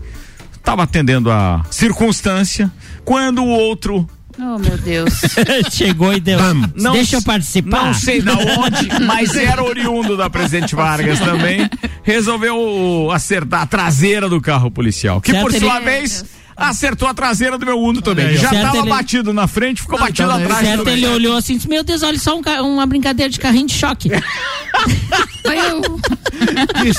[0.56, 2.72] estava atendendo a circunstância
[3.06, 4.08] quando o outro
[4.42, 5.14] Oh, meu Deus.
[5.72, 6.40] Chegou e deu.
[6.76, 7.86] não Deixa eu participar.
[7.88, 11.70] Não sei da onde, mas era oriundo da Presidente Vargas também.
[12.04, 15.20] Resolveu acertar a traseira do carro policial.
[15.20, 16.24] Que Certo, por ele- sua vez
[16.60, 18.28] acertou a traseira do meu Uno também.
[18.28, 18.36] aí.
[18.38, 20.66] Já Certo, estava ele- batido na frente, ficou batido Então, atrás.
[20.66, 20.94] certo, também.
[20.96, 23.74] ele olhou assim e disse: Meu Deus, olha só um uma brincadeira de carrinho de
[23.74, 24.10] choque.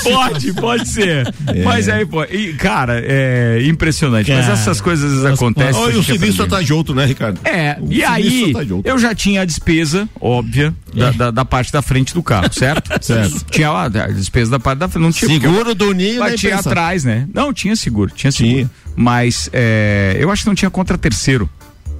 [0.03, 1.33] Pode, pode ser.
[1.47, 1.63] É.
[1.63, 4.31] Mas aí, pô, e, cara, é impressionante.
[4.31, 5.81] Mas Cara, essas coisas acontecem.
[5.81, 6.47] Olha, o aprender.
[6.47, 7.39] tá junto, né, Ricardo?
[7.43, 11.71] É, O e aí tá eu já tinha a despesa, óbvia, da, da, da parte
[11.71, 12.91] da frente do carro, certo?
[13.01, 13.45] Certo.
[13.49, 15.03] Tinha a, a despesa da parte da frente.
[15.03, 16.69] Não tinha Seguro do ninho, nem Batia pensar.
[16.69, 17.27] atrás, né?
[17.33, 18.69] Não, tinha seguro, tinha seguro.
[18.95, 21.49] Mas é, eu acho que não tinha contra terceiro.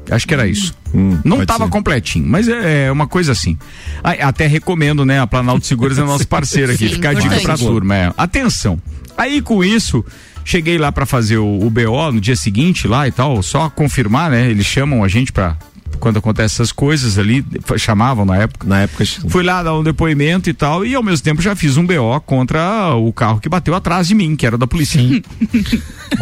[0.09, 0.75] Acho que era isso.
[0.93, 1.69] não pode estava ser.
[1.69, 3.57] completinho, mas é, é uma coisa assim.
[4.03, 5.19] Até recomendo, né?
[5.21, 6.87] A Planalto Seguros é nosso parceiro aqui.
[6.89, 7.95] Sim, Fica a dica pra turma.
[7.95, 8.13] é.
[8.17, 8.81] Atenção.
[9.17, 10.03] Aí com isso,
[10.43, 14.31] cheguei lá pra fazer o, o BO no dia seguinte lá e tal, só confirmar,
[14.31, 14.49] né?
[14.49, 15.55] Eles chamam a gente pra.
[16.01, 17.45] Quando acontecem essas coisas ali,
[17.77, 18.67] chamavam na época.
[18.67, 19.05] Na época.
[19.29, 22.19] Fui lá dar um depoimento e tal, e ao mesmo tempo já fiz um BO
[22.25, 24.99] contra o carro que bateu atrás de mim, que era da polícia.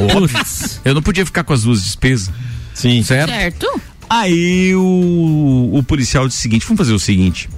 [0.85, 2.29] Eu não podia ficar com as duas despesas.
[2.75, 3.01] Sim.
[3.01, 3.29] Certo?
[3.29, 3.81] Certo?
[4.09, 7.49] Aí o, o policial disse o seguinte: vamos fazer o seguinte.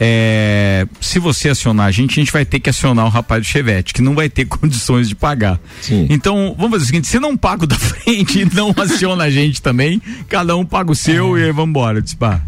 [0.00, 3.46] É, se você acionar a gente, a gente vai ter que acionar o rapaz do
[3.46, 5.60] Chevette, que não vai ter condições de pagar.
[6.08, 9.30] Então, vamos fazer o seguinte: você não paga o da frente e não aciona a
[9.30, 12.02] gente também, cada um paga o seu e aí vamos embora.
[12.18, 12.42] Pá,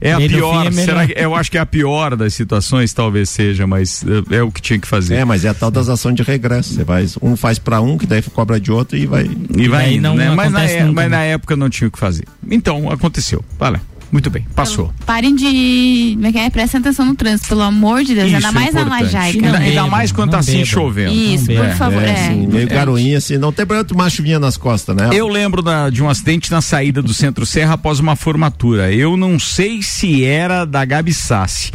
[0.00, 0.66] é a pior.
[0.66, 4.36] é será que, eu acho que é a pior das situações, talvez seja, mas é,
[4.36, 5.16] é o que tinha que fazer.
[5.16, 6.74] É, mas é a tal das ações de regresso.
[6.74, 9.28] Você vai, um faz pra um, que daí cobra de outro e vai.
[9.56, 10.30] E vai daí indo, não né?
[10.30, 11.16] Mas, na, é- nunca, mas né?
[11.16, 12.24] na época não tinha o que fazer.
[12.48, 13.44] Então, aconteceu.
[13.58, 13.80] Vale.
[14.10, 14.92] Muito bem, passou.
[15.04, 16.12] Parem de.
[16.14, 16.48] Como é que é?
[16.48, 18.28] Prestem atenção no trânsito, pelo amor de Deus.
[18.28, 19.02] Isso ainda é mais na importante.
[19.04, 19.46] Lajaica.
[19.46, 19.66] Ainda, né?
[19.66, 21.12] ainda mais quando tá assim chovendo.
[21.12, 22.02] Isso, por favor.
[22.02, 22.12] É, É.
[22.28, 23.36] assim, meio garoinha, assim.
[23.36, 25.10] Não tem problema tomar chuvinha nas costas, né?
[25.12, 28.90] Eu lembro da- de um acidente na saída do Centro Serra após uma formatura.
[28.92, 31.70] Eu não sei se era da Gabi Sassi.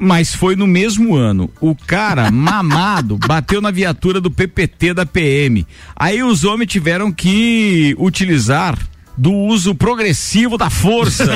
[0.00, 1.50] Mas foi no mesmo ano.
[1.60, 5.66] O cara, mamado, bateu na viatura do PPT da PM.
[5.96, 8.78] Aí os homens tiveram que utilizar
[9.18, 11.26] do uso progressivo da força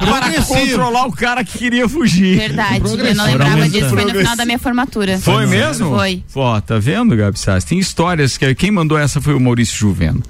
[0.00, 2.36] para controlar o cara que queria fugir.
[2.36, 2.82] Verdade.
[2.84, 3.88] Eu não lembrava disso.
[3.90, 5.18] Foi no final da minha formatura.
[5.18, 5.90] Foi mesmo?
[5.90, 6.22] Foi.
[6.34, 7.66] Ó, tá vendo, Gabi Sassi?
[7.66, 10.22] Tem histórias que quem mandou essa foi o Maurício Juveno.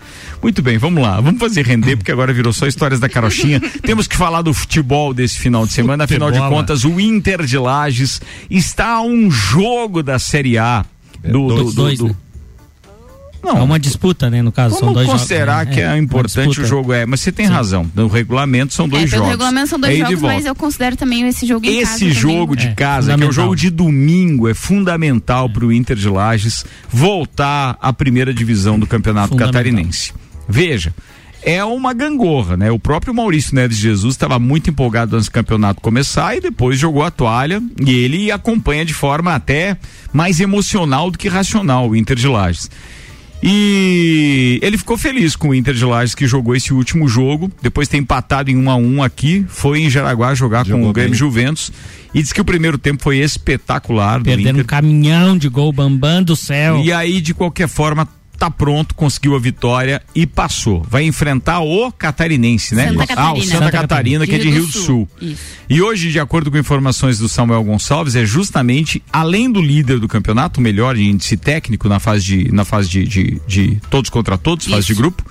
[0.42, 1.20] Muito bem, vamos lá.
[1.20, 3.60] Vamos fazer render, porque agora virou só histórias da carochinha.
[3.82, 6.04] Temos que falar do futebol desse final de semana.
[6.04, 6.60] Afinal de Futebola.
[6.60, 10.84] contas, o Inter de Lages está a um jogo da Série A.
[11.22, 12.14] Do, do, do- dois, do-
[13.52, 13.60] né?
[13.60, 14.40] É uma disputa, né?
[14.40, 15.68] No caso, são Vamos dois considerar jogos.
[15.68, 15.74] né?
[15.74, 17.90] que é, uma importante o jogo é, mas você tem razão.
[17.94, 19.28] No regulamento são dois É, jogos.
[19.30, 22.14] regulamento são dois É jogos, mas eu considero também esse jogo em casa Esse também.
[22.14, 26.08] jogo de casa, que é o jogo de domingo, é fundamental para o Inter de
[26.08, 29.34] Lages voltar à primeira divisão do Campeonato.
[29.36, 30.12] Catarinense.
[30.48, 30.94] Veja,
[31.42, 32.70] é uma gangorra, né?
[32.70, 37.02] O próprio Maurício Neves Jesus estava muito empolgado antes do campeonato começar e depois jogou
[37.02, 39.76] a toalha e ele acompanha de forma até
[40.12, 42.70] mais emocional do que racional o Inter de Lages.
[43.42, 47.88] E ele ficou feliz com o Inter de Lages que jogou esse último jogo, depois
[47.88, 51.18] ter empatado em 1 a 1 aqui, foi em Jaraguá jogar com o Grêmio bem.
[51.18, 51.70] Juventus
[52.14, 56.22] e disse que o primeiro tempo foi espetacular do Perdendo um caminhão de gol, bambam
[56.22, 56.80] do céu.
[56.82, 58.08] E aí, de qualquer forma,
[58.44, 60.84] tá pronto, conseguiu a vitória e passou.
[60.88, 62.88] Vai enfrentar o catarinense, né?
[62.88, 63.44] Santa Ah, o Catarina.
[63.46, 65.08] Santa, Santa Catarina, que é de Rio do Sul.
[65.20, 65.42] Isso.
[65.68, 70.06] E hoje, de acordo com informações do Samuel Gonçalves, é justamente, além do líder do
[70.08, 74.36] campeonato, o melhor índice técnico na fase de, na fase de, de, de todos contra
[74.36, 75.24] todos, fase de grupo.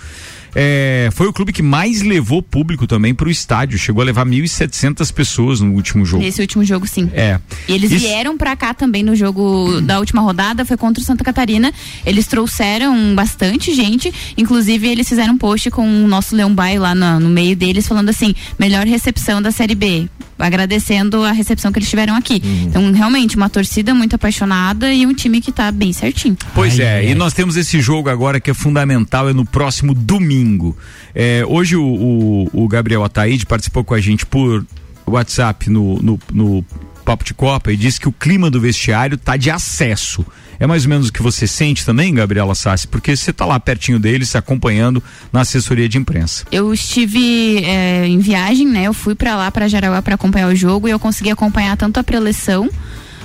[0.56, 3.78] É, foi o clube que mais levou público também para o estádio.
[3.78, 6.24] Chegou a levar 1.700 pessoas no último jogo.
[6.24, 7.10] Nesse último jogo, sim.
[7.14, 7.40] É.
[7.68, 11.06] E eles Isso- vieram pra cá também no jogo da última rodada, foi contra o
[11.06, 11.74] Santa Catarina.
[12.06, 16.94] Eles trouxeram bastante gente, inclusive eles fizeram um post com o nosso Leão Baio lá
[16.94, 20.08] no, no meio deles, falando assim: melhor recepção da Série B.
[20.38, 22.42] Agradecendo a recepção que eles tiveram aqui.
[22.44, 22.64] Uhum.
[22.64, 26.36] Então, realmente, uma torcida muito apaixonada e um time que tá bem certinho.
[26.56, 30.76] Pois é, e nós temos esse jogo agora que é fundamental, é no próximo domingo.
[31.16, 34.66] É, hoje o, o- o Gabriel Ataíde participou com a gente por
[35.06, 36.66] WhatsApp no, no, no
[37.04, 40.26] Papo de Copa e disse que o clima do vestiário tá de acesso.
[40.60, 42.88] É mais ou menos o que você sente também, Gabriela Sassi?
[42.88, 46.46] Porque você tá lá pertinho deles, acompanhando na assessoria de imprensa.
[46.52, 48.84] Eu estive é, em viagem, né?
[48.84, 52.00] Eu fui pra lá, pra Jaraguá, pra acompanhar o jogo e eu consegui acompanhar tanto
[52.00, 52.70] a preleção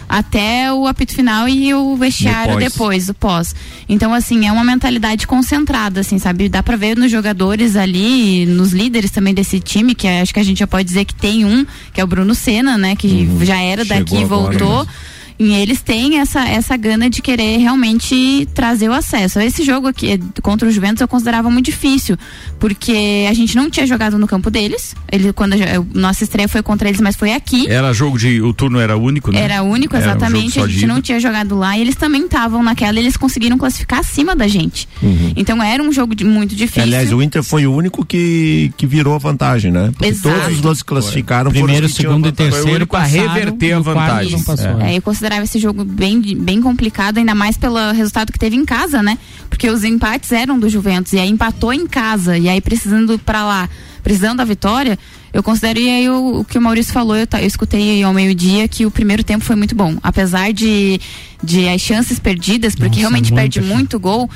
[0.08, 2.72] até o apito final e o vestiário Depois.
[2.72, 3.54] depois, o pós.
[3.88, 6.48] Então, assim, é uma mentalidade concentrada, assim, sabe?
[6.48, 10.44] Dá pra ver nos jogadores ali, nos líderes também desse time, que acho que a
[10.44, 12.96] gente já pode dizer que tem um, que é o Bruno Senna, né?
[12.96, 14.78] Que já era daqui e voltou.
[14.78, 15.17] mesmo.
[15.38, 19.38] E eles têm essa, essa gana de querer realmente trazer o acesso.
[19.38, 22.16] Esse jogo aqui contra o Juventus eu considerava muito difícil,
[22.58, 24.94] porque a gente não tinha jogado no campo deles.
[25.10, 27.68] Ele, quando a, a nossa estreia foi contra eles, mas foi aqui.
[27.68, 28.40] Era jogo de.
[28.42, 29.40] O turno era único, né?
[29.40, 30.60] Era único, Era um exatamente.
[30.60, 34.00] a gente não tinha jogado lá e eles também estavam naquela e eles conseguiram classificar
[34.00, 34.88] acima da gente.
[35.36, 36.82] Então era um jogo de- muito difícil.
[36.82, 39.90] Aliás, o Inter foi o único que, que virou a vantagem, né?
[39.92, 40.40] Porque Exato.
[40.40, 43.72] todos os que classificaram foram Primeiro, segundo e terceiro Foi o único a passaram, reverter
[43.72, 44.32] a vantagem.
[44.32, 44.80] não passou.
[44.80, 48.64] É, eu considerava esse jogo bem, bem complicado, ainda mais pelo resultado que teve em
[48.64, 49.18] casa, né?
[49.50, 53.44] Porque os empates eram do Juventus e aí empatou em casa e aí precisando pra
[53.44, 53.68] lá,
[54.02, 54.98] precisando da vitória,
[55.32, 58.12] eu considero e aí o, o que o Maurício falou, eu, eu escutei aí ao
[58.14, 61.00] meio-dia que o primeiro tempo foi muito bom, apesar de
[61.40, 64.28] de as chances perdidas, porque Nossa, realmente muita perde muito gol,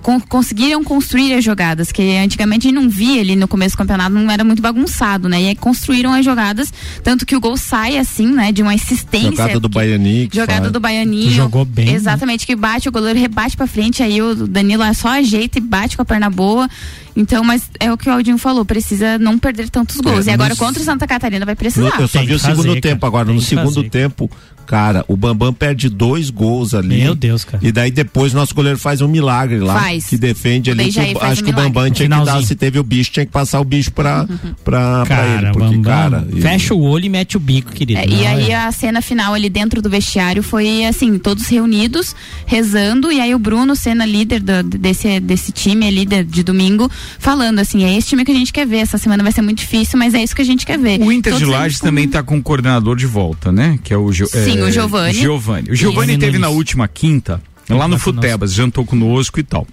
[0.00, 3.78] con- conseguiram construir as jogadas, que antigamente a gente não via ali no começo do
[3.78, 5.42] campeonato, não era muito bagunçado, né?
[5.42, 6.72] E aí construíram as jogadas,
[7.04, 10.28] tanto que o gol sai assim, né, de uma insistência Jogada do Baiani.
[10.28, 10.72] que Jogada faz.
[10.72, 11.30] do Baianinho.
[11.30, 11.92] Jogou bem, né?
[11.92, 15.60] Exatamente, que bate, o goleiro rebate pra frente, aí o Danilo é só ajeita e
[15.60, 16.70] bate com a perna boa.
[17.14, 20.26] Então, mas é o que o Aldinho falou, precisa não perder tantos gols.
[20.28, 22.00] É, agora nos- contra o Santa Catarina vai precisar.
[22.00, 23.26] Eu só vi o segundo tempo agora.
[23.32, 23.90] No que segundo fazer.
[23.90, 24.30] tempo,
[24.66, 27.02] cara, o Bambam perde dois gols ali.
[27.02, 27.58] Meu Deus, cara.
[27.66, 29.78] E daí depois nosso goleiro faz um milagre lá.
[29.80, 30.06] Faz.
[30.06, 30.92] Que defende ali.
[30.92, 31.54] que o- faz acho um que o.
[31.54, 32.46] Bambam tinha que dar, Finalzinho.
[32.46, 34.26] se teve o bicho, tinha que passar o bicho pra,
[34.64, 35.52] pra, pra Cara, ele.
[35.52, 36.26] Porque, Bambam, cara.
[36.40, 38.00] fecha o olho e mete o bico, querido.
[38.00, 38.56] É, Não, e aí é.
[38.56, 42.14] a cena final ali dentro do vestiário foi assim, todos reunidos,
[42.46, 46.90] rezando, e aí o Bruno, sendo líder do- desse, desse time ali de, de domingo,
[47.18, 49.58] falando assim, é esse time que a gente quer ver, essa semana vai ser muito
[49.58, 51.00] difícil, mas é isso que a gente quer ver.
[51.00, 53.78] O Inter de Todos Lages eles com- também tá com um coordenador de volta, né?
[53.82, 55.14] Que é o Gio- Sim, é, o Giovani.
[55.14, 55.70] Giovani.
[55.70, 56.20] O Giovani Isso.
[56.20, 59.66] teve na última quinta, lá no Futebas, jantou conosco e tal.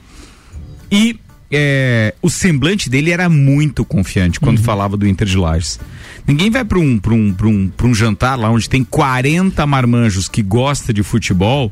[0.92, 1.20] E
[1.52, 4.64] é, o semblante dele era muito confiante quando Uhum.
[4.64, 5.80] falava do Inter de Lages.
[6.26, 9.66] Ninguém vai para um, pra um, pra um, pra um jantar lá onde tem 40
[9.68, 11.72] marmanjos que gosta de futebol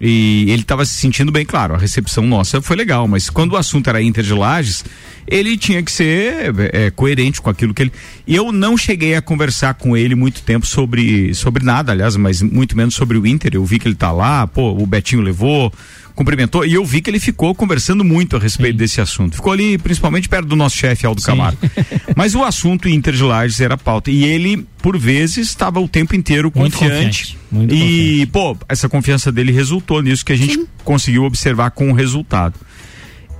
[0.00, 1.74] e ele estava se sentindo bem claro.
[1.74, 4.84] A recepção nossa foi legal, mas quando o assunto era Inter de Lages,
[5.26, 7.92] ele tinha que ser é, coerente com aquilo que ele.
[8.26, 12.40] E eu não cheguei a conversar com ele muito tempo sobre, sobre nada, aliás, mas
[12.40, 13.52] muito menos sobre o Inter.
[13.54, 15.72] Eu vi que ele tá lá, pô, o Betinho levou,
[16.18, 19.36] cumprimentou, e eu vi que ele ficou conversando muito a respeito desse assunto.
[19.36, 21.58] Ficou ali, principalmente perto do nosso chefe, Aldo Camargo.
[22.16, 24.10] Mas o assunto Inter de Lages era pauta.
[24.10, 27.36] E ele, por vezes, estava o tempo inteiro Muito confiante.
[27.36, 31.88] confiante, muito e, pô, essa confiança dele resultou nisso que a gente conseguiu observar com
[31.90, 32.54] o resultado.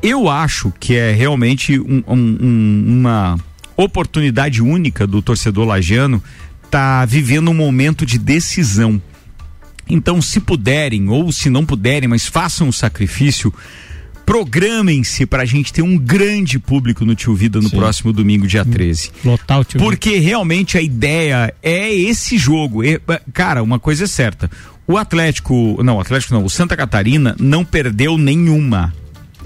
[0.01, 3.37] Eu acho que é realmente um- um- um- uma
[3.77, 6.23] oportunidade única do torcedor lagiano
[6.71, 9.03] tá vivendo um momento de decisão.
[9.89, 13.53] Então, se puderem ou se não puderem, mas façam o sacrifício,
[14.29, 18.63] programem-se para a gente ter um grande público no Tio Vida no próximo domingo, dia
[18.63, 19.11] 13.
[19.25, 19.81] Lotar o tio.
[19.81, 22.85] Porque realmente a ideia é esse jogo.
[22.85, 23.01] Eh,
[23.33, 24.51] cara, uma coisa é certa.
[24.87, 28.95] O Atlético, não, o Atlético não, o Santa Catarina não perdeu nenhuma.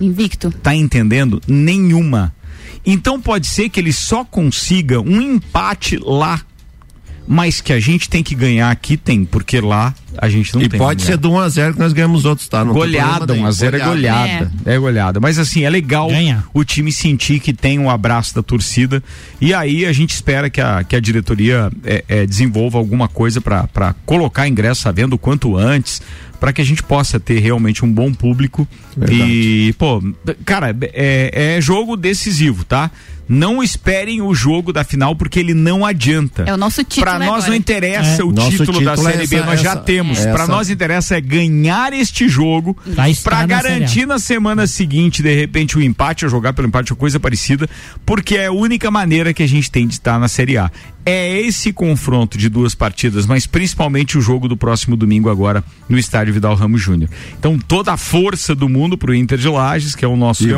[0.01, 0.51] Invicto.
[0.51, 1.41] Tá entendendo?
[1.47, 2.35] Nenhuma.
[2.85, 6.41] Então pode ser que ele só consiga um empate lá.
[7.27, 10.69] Mas que a gente tem que ganhar aqui, tem, porque lá a gente não E
[10.69, 10.79] tem.
[10.79, 12.65] pode como ser do 1x0 que nós ganhamos outros, tá?
[12.65, 14.53] Não Goleada, problema 1 a 0 é goleada.
[14.65, 14.79] É.
[14.79, 15.21] goleada.
[15.21, 16.09] Mas assim, é legal
[16.53, 19.03] o time sentir que tem um abraço da torcida.
[19.41, 23.41] E aí a gente espera que a, que a diretoria é, é, desenvolva alguma coisa
[23.41, 26.03] para colocar ingresso à venda o quanto antes.
[26.41, 28.67] Para que a gente possa ter realmente um bom público.
[29.09, 30.03] E, pô,
[30.45, 32.91] cara, é, é jogo decisivo, tá?
[33.35, 36.43] Não esperem o jogo da final porque ele não adianta.
[36.47, 37.49] É o nosso título Pra nós agora.
[37.49, 38.25] não interessa É.
[38.25, 40.19] o Nosso título, da título é Série B, essa- nós já essa- temos.
[40.19, 42.77] essa- Pra nós interessa é ganhar este jogo
[43.39, 47.19] Série garantir na semana seguinte, de repente, o empate, ou jogar pelo empate ou coisa
[47.19, 47.67] parecida,
[48.05, 50.71] porque é a única maneira que a gente tem de estar na Série A.
[51.05, 55.99] É esse confronto de duas partidas, mas principalmente o jogo do próximo domingo agora no
[55.99, 57.11] estádio Vidal Ramos Júnior.
[57.37, 60.53] Então toda a força do mundo pro Inter de Lages, que é o nosso E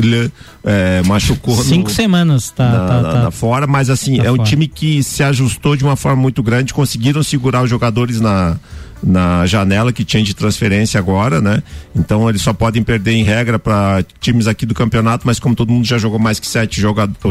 [0.64, 3.22] eh, machucou Cinco no, semanas, tá, na, tá, tá.
[3.24, 4.48] na fora, mas assim, Tá é um fora.
[4.50, 8.58] time que se ajustou de uma forma muito grande, conseguiram segurar os jogadores na,
[9.04, 11.62] na janela que tinha de transferência agora, né?
[11.96, 15.72] Então eles só podem perder em regra para times aqui do campeonato, mas como todo
[15.72, 16.82] mundo já jogou mais que sete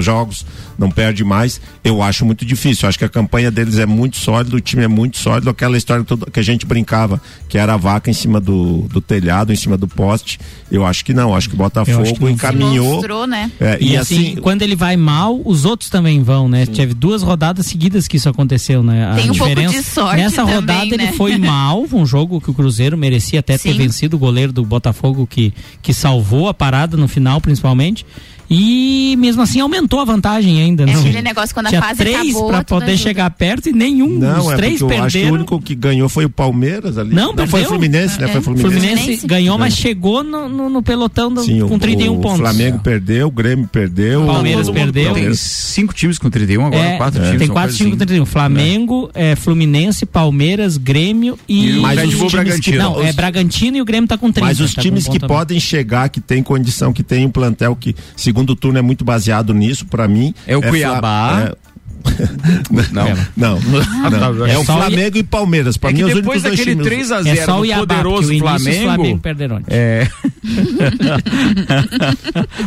[0.00, 0.46] jogos,
[0.78, 2.86] não perde mais, eu acho muito difícil.
[2.86, 5.76] Eu acho que a campanha deles é muito sólida, o time é muito sólido, aquela
[5.76, 9.52] história toda que a gente brincava, que era a vaca em cima do, do telhado,
[9.52, 10.38] em cima do poste.
[10.70, 12.30] Eu acho que não, acho que o acho que Botafogo não.
[12.30, 12.94] encaminhou.
[12.94, 13.50] Mostrou, né?
[13.60, 16.66] É, E, assim, quando ele vai mal, os outros também vão, né?
[16.66, 19.06] Teve duas rodadas seguidas que isso aconteceu, né?
[19.06, 21.12] A Tem um pouco diferença, de sorte Nessa também, rodada ele né?
[21.12, 21.55] foi mal,
[21.96, 23.78] um jogo que o Cruzeiro merecia até ter Sim.
[23.78, 25.52] vencido o goleiro do Botafogo que,
[25.82, 28.04] que salvou a parada no final, principalmente.
[28.48, 30.84] E mesmo assim aumentou a vantagem ainda.
[30.84, 30.94] É né?
[30.94, 33.02] aquele negócio quando a Tinha fase três acabou, pra tudo poder ajuda.
[33.08, 34.18] chegar perto e nenhum.
[34.18, 35.34] Não, os é três eu acho que o perderam.
[35.34, 37.14] único que ganhou foi o Palmeiras ali.
[37.14, 37.46] Não, perdeu.
[37.48, 38.26] foi o Fluminense, né?
[38.26, 38.28] É.
[38.28, 38.76] Foi o Fluminense.
[38.78, 42.38] Fluminense ganhou, mas chegou no, no- no pelotão do- Sim, com o- 31 o pontos.
[42.38, 44.26] Flamengo perdeu, o Grêmio perdeu.
[44.26, 45.14] Palmeiras todo mundo perdeu.
[45.14, 47.24] Tem cinco times com 31 agora, É, quatro é.
[47.24, 47.38] times.
[47.40, 48.06] Tem quatro times com assim.
[48.06, 48.26] 31.
[48.26, 51.66] Flamengo, é, Fluminense, Palmeiras, Grêmio e.
[51.70, 52.78] E o Mas os times que- Bragantino.
[52.78, 54.46] Não, é Bragantino e o Grêmio tá com 30.
[54.46, 57.74] Mas os tá times que a podem chegar, que tem condição, que tem um plantel
[57.74, 57.94] que
[58.36, 60.34] segundo turno é muito baseado nisso, pra mim.
[60.46, 61.48] É o Fla- Cuiabá.
[61.52, 61.66] é-
[62.92, 63.58] não, não,
[64.36, 64.46] não.
[64.46, 65.76] É o só o Flamengo e Palmeiras.
[65.76, 66.86] Pra É mim, os depois únicos dois daquele times.
[66.86, 68.82] 3 a É 0 só o do Iabá, poderoso o Flamengo.
[68.84, 69.60] Flamengo perderam.
[69.66, 70.08] É.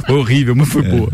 [0.12, 1.10] Horrível, mas foi boa.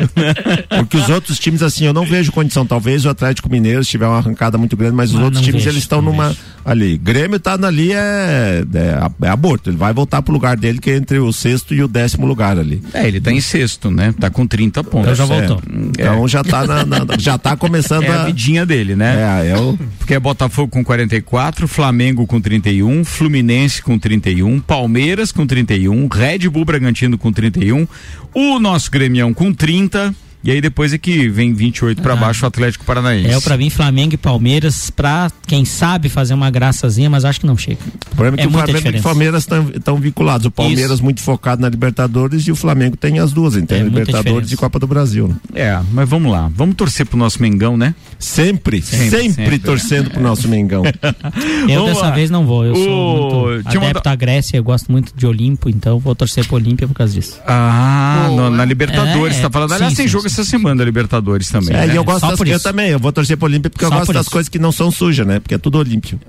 [0.79, 2.65] Porque os outros times, assim, eu não vejo condição.
[2.65, 5.45] Talvez o Atlético Mineiro se tiver uma arrancada muito grande, mas os Ah, outros não
[5.45, 6.29] times, vejo, eles estão não numa.
[6.29, 6.39] vejo.
[6.65, 6.97] Ali.
[6.97, 9.69] Grêmio tá ali, é, é, é aborto.
[9.69, 12.57] Ele vai voltar pro lugar dele, que é entre o sexto e o décimo lugar
[12.57, 12.81] ali.
[12.91, 14.13] É, ele tá em sexto, né?
[14.19, 15.01] Tá com 30 pontos.
[15.11, 15.61] Então já voltou.
[15.71, 18.25] Então já tá na, na- já tá começando É a a.
[18.25, 19.41] vidinha dele, né?
[19.45, 19.77] É, é o.
[19.99, 26.49] Porque é Botafogo com 44, Flamengo com 31, Fluminense com 31, Palmeiras com 31, Red
[26.49, 27.87] Bull Bragantino com 31,
[28.33, 30.13] o nosso Grêmio com 30,
[30.45, 33.29] e aí depois é que vem 28 pra baixo o Atlético Paranaense.
[33.33, 37.45] É, pra mim, Flamengo e Palmeiras, pra quem sabe fazer uma graçazinha, mas acho que
[37.47, 37.79] não chega.
[38.11, 39.03] O problema é que É o Flamengo e o.
[39.03, 39.43] Palmeiras
[39.75, 40.45] estão vinculados.
[40.45, 41.03] O Palmeiras Isso.
[41.03, 44.79] muito focado na Libertadores e o Flamengo tem as duas, então É Libertadores e Copa
[44.79, 45.27] do Brasil.
[45.27, 45.35] né?
[45.53, 47.95] É, mas vamos lá, vamos torcer pro nosso Mengão, né?
[48.19, 49.59] Sempre, Sempre, sempre, sempre.
[49.59, 50.83] torcendo pro nosso Mengão.
[51.67, 52.11] Eu Vamos dessa lá.
[52.11, 52.65] vez não vou.
[52.65, 56.45] Eu O- sou muito adepto à Grécia, eu gosto muito de Olimpo, então vou torcer
[56.45, 57.39] pro Olímpia por causa disso.
[57.47, 59.69] Ah, no- na Libertadores, É, tá falando.
[59.69, 60.34] sim, Aliás, tem sim, jogo sim.
[60.41, 61.75] Essa semana da Libertadores também.
[61.75, 61.93] É, né?
[61.93, 63.95] e eu gosto Só das eu também, eu vou torcer pro Olímpio porque eu Só
[63.95, 64.31] gosto por das isso.
[64.31, 65.39] coisas que não são sujas, né?
[65.39, 66.19] Porque é tudo Olímpio.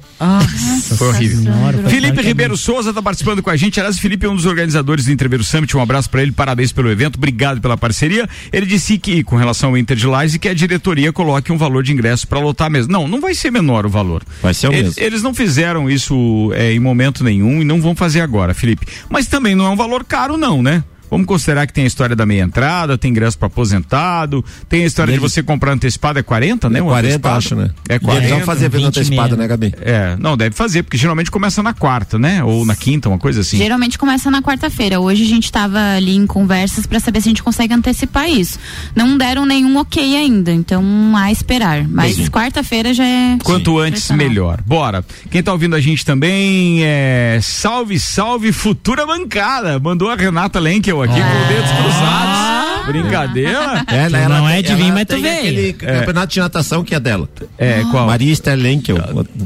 [0.97, 1.43] Foi horrível.
[1.43, 3.81] Senhora, Felipe Ribeiro Souza tá participando com a gente.
[3.81, 5.77] Aliás, o Felipe é um dos organizadores do Interveiro Summit.
[5.77, 8.29] Um abraço para ele, parabéns pelo evento, obrigado pela parceria.
[8.53, 11.83] Ele disse que, com relação ao Inter de Lages, que a diretoria coloque um valor
[11.83, 12.93] de ingresso para lotar mesmo.
[12.93, 14.23] Não, não vai ser menor o valor.
[14.43, 15.03] Vai ser o eles, mesmo.
[15.03, 18.87] Eles não fizeram isso é, em momento nenhum e não vão fazer agora, Felipe.
[19.09, 20.83] Mas também não é um valor caro, não, né?
[21.11, 24.87] Vamos considerar que tem a história da meia entrada, tem ingresso para aposentado, tem a
[24.87, 26.79] história de você comprar antecipado, é 40, né?
[26.79, 27.37] É Um 40, antecipado?
[27.39, 27.71] acho, né?
[27.89, 28.21] É E 40.
[28.25, 29.37] eles vão fazer evento 20 antecipado, mesmo.
[29.43, 29.75] né, Gabi?
[29.81, 32.43] É, não, deve fazer, porque geralmente começa na quarta, né?
[32.45, 33.57] Ou na quinta, uma coisa assim.
[33.57, 35.01] Geralmente começa na quarta-feira.
[35.01, 38.59] Hoje a gente estava ali em conversas para saber se a gente consegue antecipar isso.
[38.95, 40.83] Não deram nenhum ok ainda, então
[41.17, 41.87] a esperar.
[41.89, 43.39] Mas quarta-feira já é.
[43.43, 44.61] Quanto antes, melhor.
[44.67, 45.05] Bora.
[45.31, 47.39] Quem tá ouvindo a gente também é.
[47.43, 49.79] Salve, salve, futura bancada.
[49.79, 50.59] Mandou a Renata
[51.03, 52.56] Aqui com os dedos cruzados.
[52.87, 53.85] Brincadeira?
[53.89, 55.39] É, né, ela não é de ela mas tu veio.
[55.39, 55.99] aquele É.
[55.99, 57.29] campeonato de natação que é dela.
[57.59, 58.07] É, qual?
[58.07, 58.97] Maria Esther Lenkel.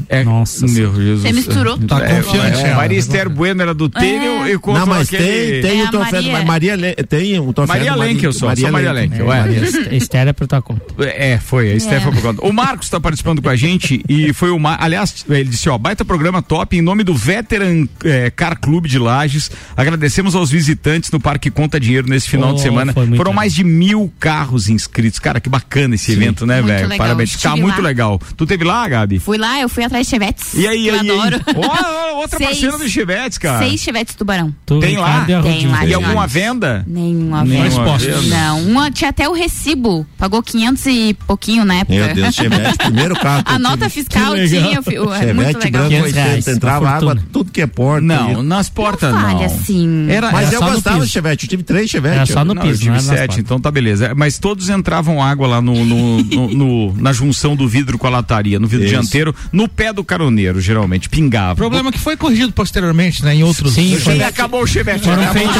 [0.09, 1.21] É, Nossa, meu Jesus.
[1.21, 2.15] Você misturou Tá tudo.
[2.23, 2.61] confiante.
[2.63, 2.75] ela.
[2.75, 5.23] Maria Esther Bueno era do tênis e contra Não, mas aquele...
[5.23, 6.21] tem, tem É o troféu.
[6.23, 6.45] Maria.
[6.77, 7.75] Maria, tem um troféu.
[7.75, 9.95] Maria Lenkel só, Maria Lenkel, é.
[9.95, 10.81] Esther é pra tua conta.
[11.05, 12.45] É, foi, a Esther foi por conta.
[12.45, 14.59] O Marcos está participando com a gente e foi o.
[14.79, 17.87] Aliás, ele disse, ó, baita programa top em nome do Veteran
[18.35, 19.49] Car Clube de Lages.
[19.75, 22.93] Agradecemos aos visitantes no Parque Conta Dinheiro nesse final Oh, de semana.
[22.93, 25.19] foi muito Foram mais de mil carros inscritos.
[25.19, 26.97] Cara, que bacana esse evento, né, velho?
[26.97, 27.35] Parabéns.
[27.37, 27.87] Tá muito lá.
[27.87, 28.19] legal.
[28.37, 29.19] Tu teve lá, Gabi?
[29.19, 30.53] Fui lá, eu fui atrás de chevetes.
[30.53, 31.17] E aí, eu aí, aí?
[31.19, 31.41] adoro.
[31.55, 33.65] Ó, outra Seis- parceira do Chevetes, cara.
[33.65, 34.53] Seis chevetes tubarão.
[34.65, 35.25] Tu, Tem lá?
[35.25, 35.83] Tem lá.
[35.83, 36.83] E Tem alguma venda?
[36.87, 38.19] Nenhuma Nenhuma venda.
[38.19, 38.35] venda.
[38.35, 40.05] Não, uma tinha até o recibo.
[40.17, 41.93] Pagou 500 e pouquinho na época.
[42.05, 43.43] Meu Deus, Chevette, primeiro carro.
[43.45, 44.45] A nota fiscal tinha.
[44.45, 45.81] É muito Chevette legal.
[45.89, 48.01] branco 500 reais, 80, entrava água, tudo que é porta.
[48.05, 49.21] Não, nas portas não.
[49.21, 50.07] Fale assim.
[50.09, 51.07] Era, Mas eu só no gostava piso.
[51.07, 52.15] de Chevette, eu tive três Chevette.
[52.15, 54.13] Era só no Não, eu piso, tive não era nas sete, então tá beleza.
[54.15, 58.09] Mas todos entravam água lá no, no- no- no- na junção do vidro com a
[58.09, 58.93] lataria, no vidro Isso.
[58.95, 61.53] dianteiro, no pé do caroneiro, geralmente, pingava.
[61.53, 63.35] O problema é que foi corrigido posteriormente, né?
[63.35, 63.73] Em outros.
[63.73, 65.03] Sim, Sim, foi, acabou o chevette.
[65.05, 65.55] foram feitos.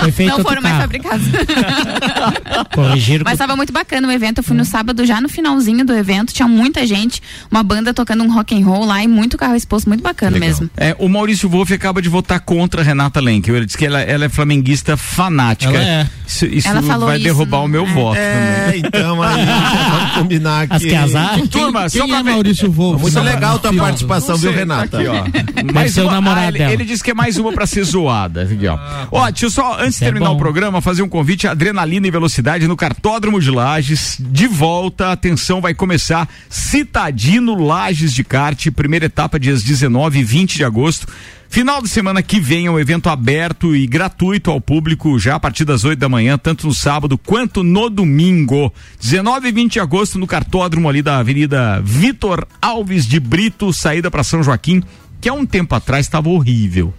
[0.00, 1.26] Foi feito Não foram mais fabricados.
[2.74, 3.24] Corrigiram.
[3.24, 4.38] Mas tava muito bacana o evento.
[4.38, 6.32] Eu fui no sábado, já no finalzinho do evento.
[6.32, 7.20] Tinha muita gente,
[7.50, 9.88] uma banda tocando um rock and roll lá e muito carro exposto.
[9.88, 10.68] Muito bacana mesmo.
[10.76, 13.56] É, o Maurício Wolff acaba de votar contra a Renata Lenkel.
[13.56, 15.72] Ele disse que ela, ela é flamenguista fanática.
[15.72, 16.10] Ela é.
[16.26, 17.64] Isso, isso Ela falou vai isso, derrubar né?
[17.64, 17.92] o meu É.
[17.92, 18.82] voto É, também.
[18.86, 20.74] então aí, vamos combinar aqui.
[20.74, 21.40] As que azar?
[21.48, 23.00] Turma, só Quem é Maurício Wolff?
[23.02, 24.88] Muito legal tua participação, viu, sei, Renata?
[24.88, 26.02] tá Aqui, ó.
[26.02, 26.72] O uma- namorado ah, ele, dela.
[26.72, 28.42] ele disse que é mais uma pra ser zoada.
[28.42, 28.78] Aqui, ó.
[29.10, 32.10] ó, deixa eu só, antes de é terminar o programa, fazer um convite: adrenalina e
[32.10, 34.16] velocidade no Cartódromo de Lages.
[34.20, 40.56] De volta, atenção, vai começar Citadino Lages de Kart, primeira etapa, dias 19 e 20
[40.56, 41.06] de agosto.
[41.54, 45.38] Final de semana que vem é um evento aberto e gratuito ao público, já a
[45.38, 48.72] partir das 8 da manhã, tanto no sábado quanto no domingo.
[49.00, 54.10] 19 e 20 de agosto no cartódromo ali da Avenida Vitor Alves de Brito, saída
[54.10, 54.82] para São Joaquim,
[55.20, 56.92] que há um tempo atrás estava horrível.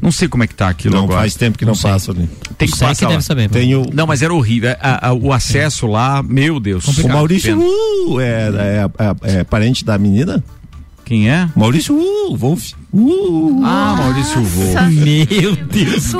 [0.00, 1.20] Não sei como é que tá aquilo Não, agora.
[1.20, 2.28] faz tempo que não, passa ali.
[2.58, 3.48] Tem que é passar que saber.
[3.50, 4.74] Tem o, Não, mas era horrível.
[4.80, 6.88] A- a- o acesso lá, meu Deus.
[6.88, 10.42] o Maurício uh, é, é, é- é parente da menina?
[11.04, 11.48] Quem é?
[11.54, 12.72] Maurício uh, Wolf.
[12.92, 13.62] Uh.
[13.64, 14.80] Ah, Maurício Vô.
[14.90, 16.12] Meu Deus,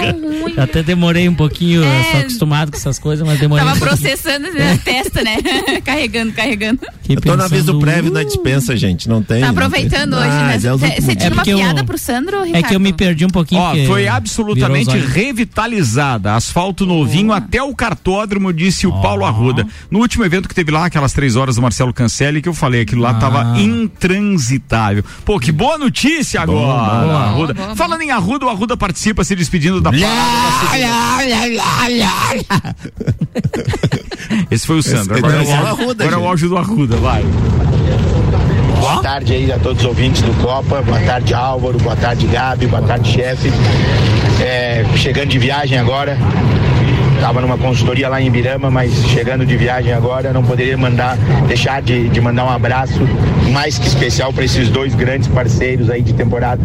[0.57, 2.01] até demorei um pouquinho, É.
[2.01, 5.37] eu sou acostumado com essas coisas, mas demorei Tava um processando na testa, né?
[5.85, 6.81] carregando, carregando.
[7.03, 9.07] Fiquei Eu tô na vez do pensando, prévio uh, da dispensa, gente.
[9.09, 9.41] Não tem.
[9.43, 9.65] Tá não tem.
[9.65, 10.55] aproveitando hoje, Ah, né?
[10.55, 10.59] é
[11.01, 11.27] Você tinha.
[11.27, 12.65] É uma porque eu- piada pro Sandro, Ricardo?
[12.65, 13.61] É que eu me perdi um pouquinho.
[13.61, 16.35] Ó, porque foi absolutamente revitalizada.
[16.35, 19.67] Asfalto novinho até o cartódromo, disse o Paulo Arruda.
[19.91, 22.81] No último evento que teve lá, aquelas três horas do Marcelo Cancelli, que eu falei,
[22.81, 25.05] aquilo lá tava intransitável.
[25.25, 27.25] Pô, que boa notícia agora, boa.
[27.25, 27.55] Arruda.
[27.55, 29.91] Boa, boa, Falando em Arruda, o Arruda participa se despedindo da
[34.51, 35.17] Esse foi o Sandro.
[35.17, 37.25] Agora, esse é o Arruda, agora é o áudio do Arruda, vai.
[38.81, 40.83] Boa tarde aí a todos os ouvintes do Copa.
[40.83, 41.79] Boa tarde, Álvaro.
[41.79, 42.67] Boa tarde, Gabi.
[42.67, 43.49] Boa tarde, chefe.
[44.41, 46.19] É, chegando de viagem agora.
[47.23, 51.17] Estava numa consultoria lá em Ibirama, mas chegando de viagem agora, não poderia mandar,
[51.47, 52.99] deixar de, de mandar um abraço
[53.53, 56.61] mais que especial para esses dois grandes parceiros aí de temporada,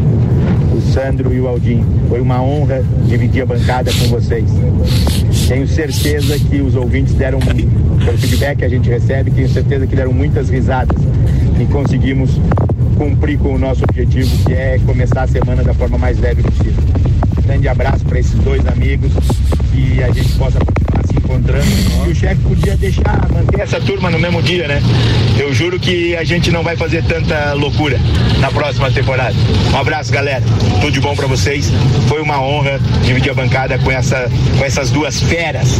[0.76, 1.86] o Sandro e o Aldinho.
[2.10, 4.50] Foi uma honra dividir a bancada com vocês.
[5.48, 9.96] Tenho certeza que os ouvintes deram, pelo feedback que a gente recebe, tenho certeza que
[9.96, 10.98] deram muitas risadas
[11.60, 12.32] e conseguimos
[12.98, 16.84] cumprir com o nosso objetivo, que é começar a semana da forma mais leve possível.
[17.44, 19.12] Grande abraço para esses dois amigos
[19.74, 21.66] e a gente possa continuar se encontrando.
[22.08, 24.82] E o chefe podia deixar, manter essa turma no mesmo dia, né?
[25.40, 28.00] Eu juro que a gente não vai fazer tanta loucura
[28.40, 29.36] na próxima temporada.
[29.72, 30.44] Um abraço, galera.
[30.82, 31.72] Tudo de bom pra vocês.
[32.10, 35.80] Foi uma honra dividir a bancada com, essa, com essas duas feras.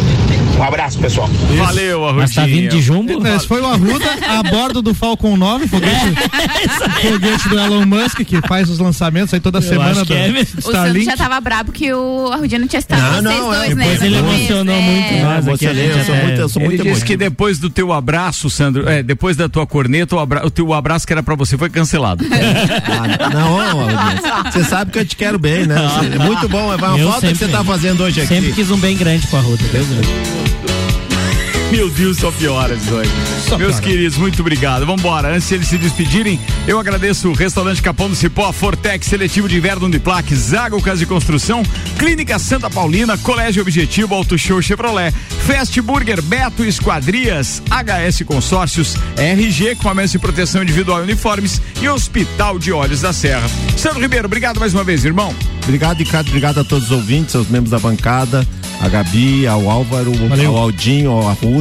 [0.58, 1.30] Um abraço, pessoal.
[1.56, 2.22] Valeu, Arrudinho.
[2.22, 3.28] Mas tá vindo de jumbo?
[3.28, 5.94] Esse foi o Arruda a bordo do Falcon 9, foguete,
[7.12, 11.06] foguete do Elon Musk, que faz os lançamentos aí toda semana da O Sandro Starlink.
[11.06, 13.84] já tava brabo que o Arrudinho não tinha citado Não, vocês não, dois, é, né?
[13.84, 14.82] depois ele emocionou é.
[14.82, 17.92] muito nós aqui, eu sou muito- eu sou Ele muito disse que depois do teu
[17.94, 21.36] abraço, Sandro, é, depois da tua corneta, o, abra, o teu abraço que era pra
[21.36, 22.26] você foi cancelado.
[22.90, 25.76] Ah, não, você sabe que eu te quero bem, né?
[26.14, 28.28] É muito bom, é uma Eu falta que você sempre- tá fazendo hoje aqui.
[28.36, 29.64] Sempre quis um bem grande com a Ruda.
[29.72, 30.57] Deus livre.
[31.72, 33.12] Meu Deus, só piora isso hoje.
[33.58, 33.82] Meus piora.
[33.82, 34.86] queridos, muito obrigado.
[34.86, 35.36] Vambora.
[35.36, 39.58] Antes de eles se despedirem, eu agradeço o Restaurante Capão do Cipó, Fortex, Seletivo de
[39.58, 41.64] Inverno Uniplac, Zago Casa de Construção,
[42.00, 45.12] Clínica Santa Paulina, Colégio Objetivo, Auto Show Chevrolet,
[45.46, 52.58] Fast Burger, Beto Esquadrias, HS Consórcios, RG, Equipamentos de Proteção Individual e Uniformes e Hospital
[52.58, 53.48] de Olhos da Serra.
[53.76, 55.36] Sandro Ribeiro, obrigado mais uma vez, irmão.
[55.64, 56.28] Obrigado, Ricardo.
[56.30, 58.48] Obrigado a todos os ouvintes, aos membros da bancada,
[58.82, 60.56] a Gabi, ao Álvaro, Valeu.
[60.56, 61.57] ao Aldinho, ao Arruda.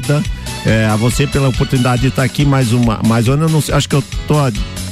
[0.65, 3.01] É, a você pela oportunidade de estar aqui mais uma.
[3.07, 4.35] Mais um ano, eu não sei, acho que eu tô.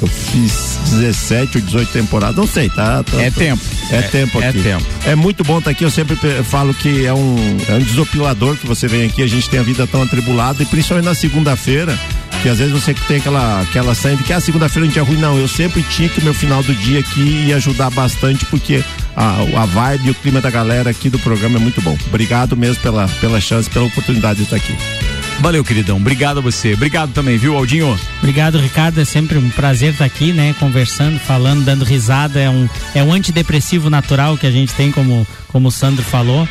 [0.00, 3.02] Eu fiz 17 ou 18 temporadas, não sei, tá?
[3.02, 3.62] tá É tá- tempo.
[3.90, 4.62] É, É- tempo é aqui.
[4.62, 4.84] tempo.
[5.06, 5.84] É muito bom estar aqui.
[5.84, 7.36] Eu sempre falo que é um,
[7.68, 9.22] é um desopilador que você vem aqui.
[9.22, 11.98] A gente tem a vida tão atribulada e principalmente na segunda-feira,
[12.44, 15.16] que às vezes você tem aquela, aquela sangue que a segunda-feira é um dia ruim.
[15.16, 18.84] Não, eu sempre tinha que o meu final do dia aqui ia ajudar bastante, porque
[19.16, 21.96] a, a vibe e o clima da galera aqui do programa é muito bom.
[22.06, 24.76] Obrigado mesmo pela, pela chance, pela oportunidade de estar aqui.
[25.40, 25.96] Valeu, queridão.
[25.96, 26.74] Obrigado a você.
[26.74, 27.98] Obrigado também, viu, Aldinho?
[28.18, 29.00] Obrigado, Ricardo.
[29.00, 30.54] É sempre um prazer estar aqui, né?
[30.60, 32.38] Conversando, falando, dando risada.
[32.38, 36.46] É um, é um antidepressivo natural que a gente tem, como, como o Sandro falou.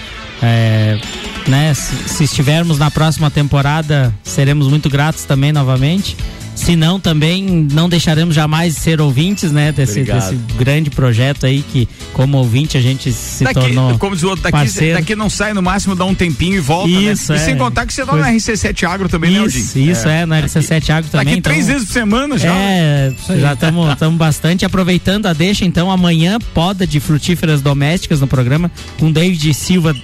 [0.45, 0.99] É,
[1.47, 1.73] né?
[1.73, 6.17] Se, se estivermos na próxima temporada, seremos muito gratos também novamente.
[6.55, 9.71] Se não, também não deixaremos jamais de ser ouvintes, né?
[9.71, 13.97] Desse, desse grande projeto aí que, como ouvinte, a gente se daqui, tornou.
[13.97, 14.97] como diz o outro, daqui, parceiro.
[14.97, 17.39] daqui não sai, no máximo dá um tempinho e volta, Isso, né?
[17.39, 17.45] E é.
[17.45, 19.91] sem contar que você dá no RC7 Agro também, né, Isso, Aldinho?
[19.91, 21.25] isso é, no RC7 Agro também.
[21.25, 22.53] Daqui então- três vezes por semana já.
[22.55, 28.71] É, já estamos bastante aproveitando a deixa, então amanhã poda de frutíferas domésticas no programa
[28.99, 29.95] com David Silva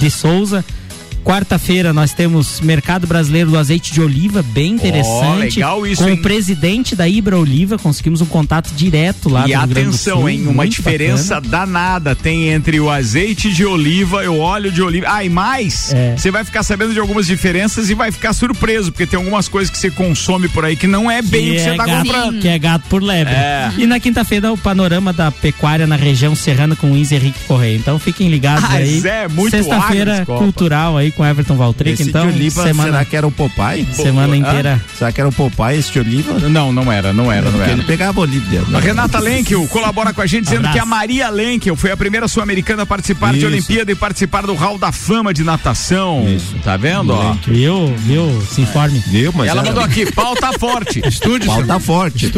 [0.00, 0.64] de Souza.
[1.28, 5.56] Quarta-feira nós temos Mercado Brasileiro do Azeite de Oliva, bem interessante.
[5.56, 6.14] legal isso, Com hein?
[6.14, 10.30] o presidente da Ibra Oliva, conseguimos um contato direto lá E do Rio atenção, Sul,
[10.30, 10.46] hein?
[10.46, 11.50] Uma diferença bacana.
[11.66, 15.04] danada tem entre o azeite de oliva e o óleo de oliva.
[15.06, 16.16] Ah, e mais, É.
[16.16, 19.70] você vai ficar sabendo de algumas diferenças e vai ficar surpreso, porque tem algumas coisas
[19.70, 22.06] que você consome por aí que não é bem o que você é tá gato,
[22.06, 22.40] comprando.
[22.40, 23.34] que é gato por lebre.
[23.34, 23.70] É.
[23.76, 27.76] E na quinta-feira o panorama da pecuária na região serrana com o Luiz Henrique Correia.
[27.76, 28.98] Então fiquem ligados Ah, aí.
[28.98, 31.90] Zé, muito Sexta-feira cultural aí com Everton Valtric.
[32.00, 33.86] Esse Então de oliva, semana será que era o Popeye?
[33.92, 34.80] semana inteira.
[34.96, 36.38] Será que era o Popeye esse de oliva?
[36.48, 37.72] Não, não era, não era, não Porque era.
[37.72, 38.38] ele pegava oliva.
[38.76, 40.74] A Renata Lenkel colabora com a gente dizendo Abraço.
[40.74, 43.46] que a Maria Lenkel foi a primeira sul-americana a participar de Isso.
[43.48, 46.24] Olimpíada e participar do Hall da Fama de natação.
[46.28, 46.54] Isso.
[46.62, 47.12] Tá vendo?
[47.12, 47.32] Ó?
[47.46, 47.92] Viu?
[47.98, 48.40] Viu?
[48.48, 49.02] Se informe.
[49.08, 51.02] Viu, mas Ela era- mandou aqui, pauta forte.
[51.06, 52.32] Estúdio, Pauta forte.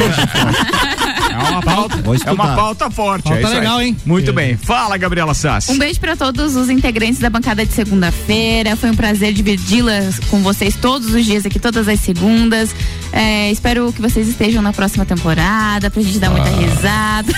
[1.31, 3.25] É uma pauta, é uma pauta forte.
[3.29, 3.97] Pauta é legal, hein?
[4.05, 4.57] Muito bem.
[4.57, 5.71] Fala, Gabriela Sassi.
[5.73, 8.60] Um beijo para todos os integrantes da bancada de segunda-feira.
[8.77, 12.75] Foi um prazer dividi-las com vocês todos os dias aqui, todas as segundas.
[13.13, 17.33] É, espero que vocês estejam na próxima temporada pra gente dar muita risada.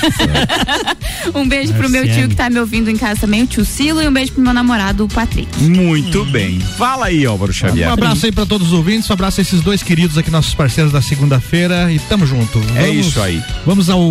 [1.35, 4.03] um beijo pro meu tio que tá me ouvindo em casa também, o tio Silo,
[4.03, 5.49] e um beijo pro meu namorado, o Patrick.
[5.63, 6.61] Muito bem.
[6.61, 7.89] Fala aí, Álvaro Xavier.
[7.89, 10.55] Um abraço aí pra todos os ouvintes, um abraço a esses dois queridos aqui, nossos
[10.55, 12.59] parceiros da segunda-feira e tamo junto.
[12.77, 13.43] É Vamos- isso aí.
[13.65, 14.03] Vamos ao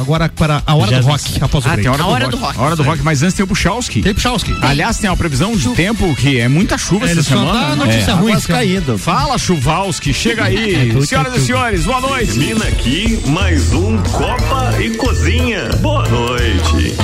[0.00, 1.82] agora para a hora do rock, após o Ah, break.
[1.82, 2.36] tem hora, A do, hora rock.
[2.36, 2.58] do rock.
[2.58, 4.02] A hora do rock, mas antes tem o Buchalski.
[4.02, 4.54] Tem Puchalski.
[4.62, 7.70] Aliás, tem uma previsão de tempo que é muita chuva Ele essa semana.
[7.70, 8.14] Tá notícia é.
[8.14, 8.32] ruim.
[8.32, 8.98] Águas caindo.
[8.98, 10.70] Fala, Chuvalski, chega aí.
[11.00, 12.32] É Senhoras e senhores, boa noite.
[12.32, 15.68] Termina aqui mais um Copa e Cozinha.
[15.80, 16.96] Boa noite.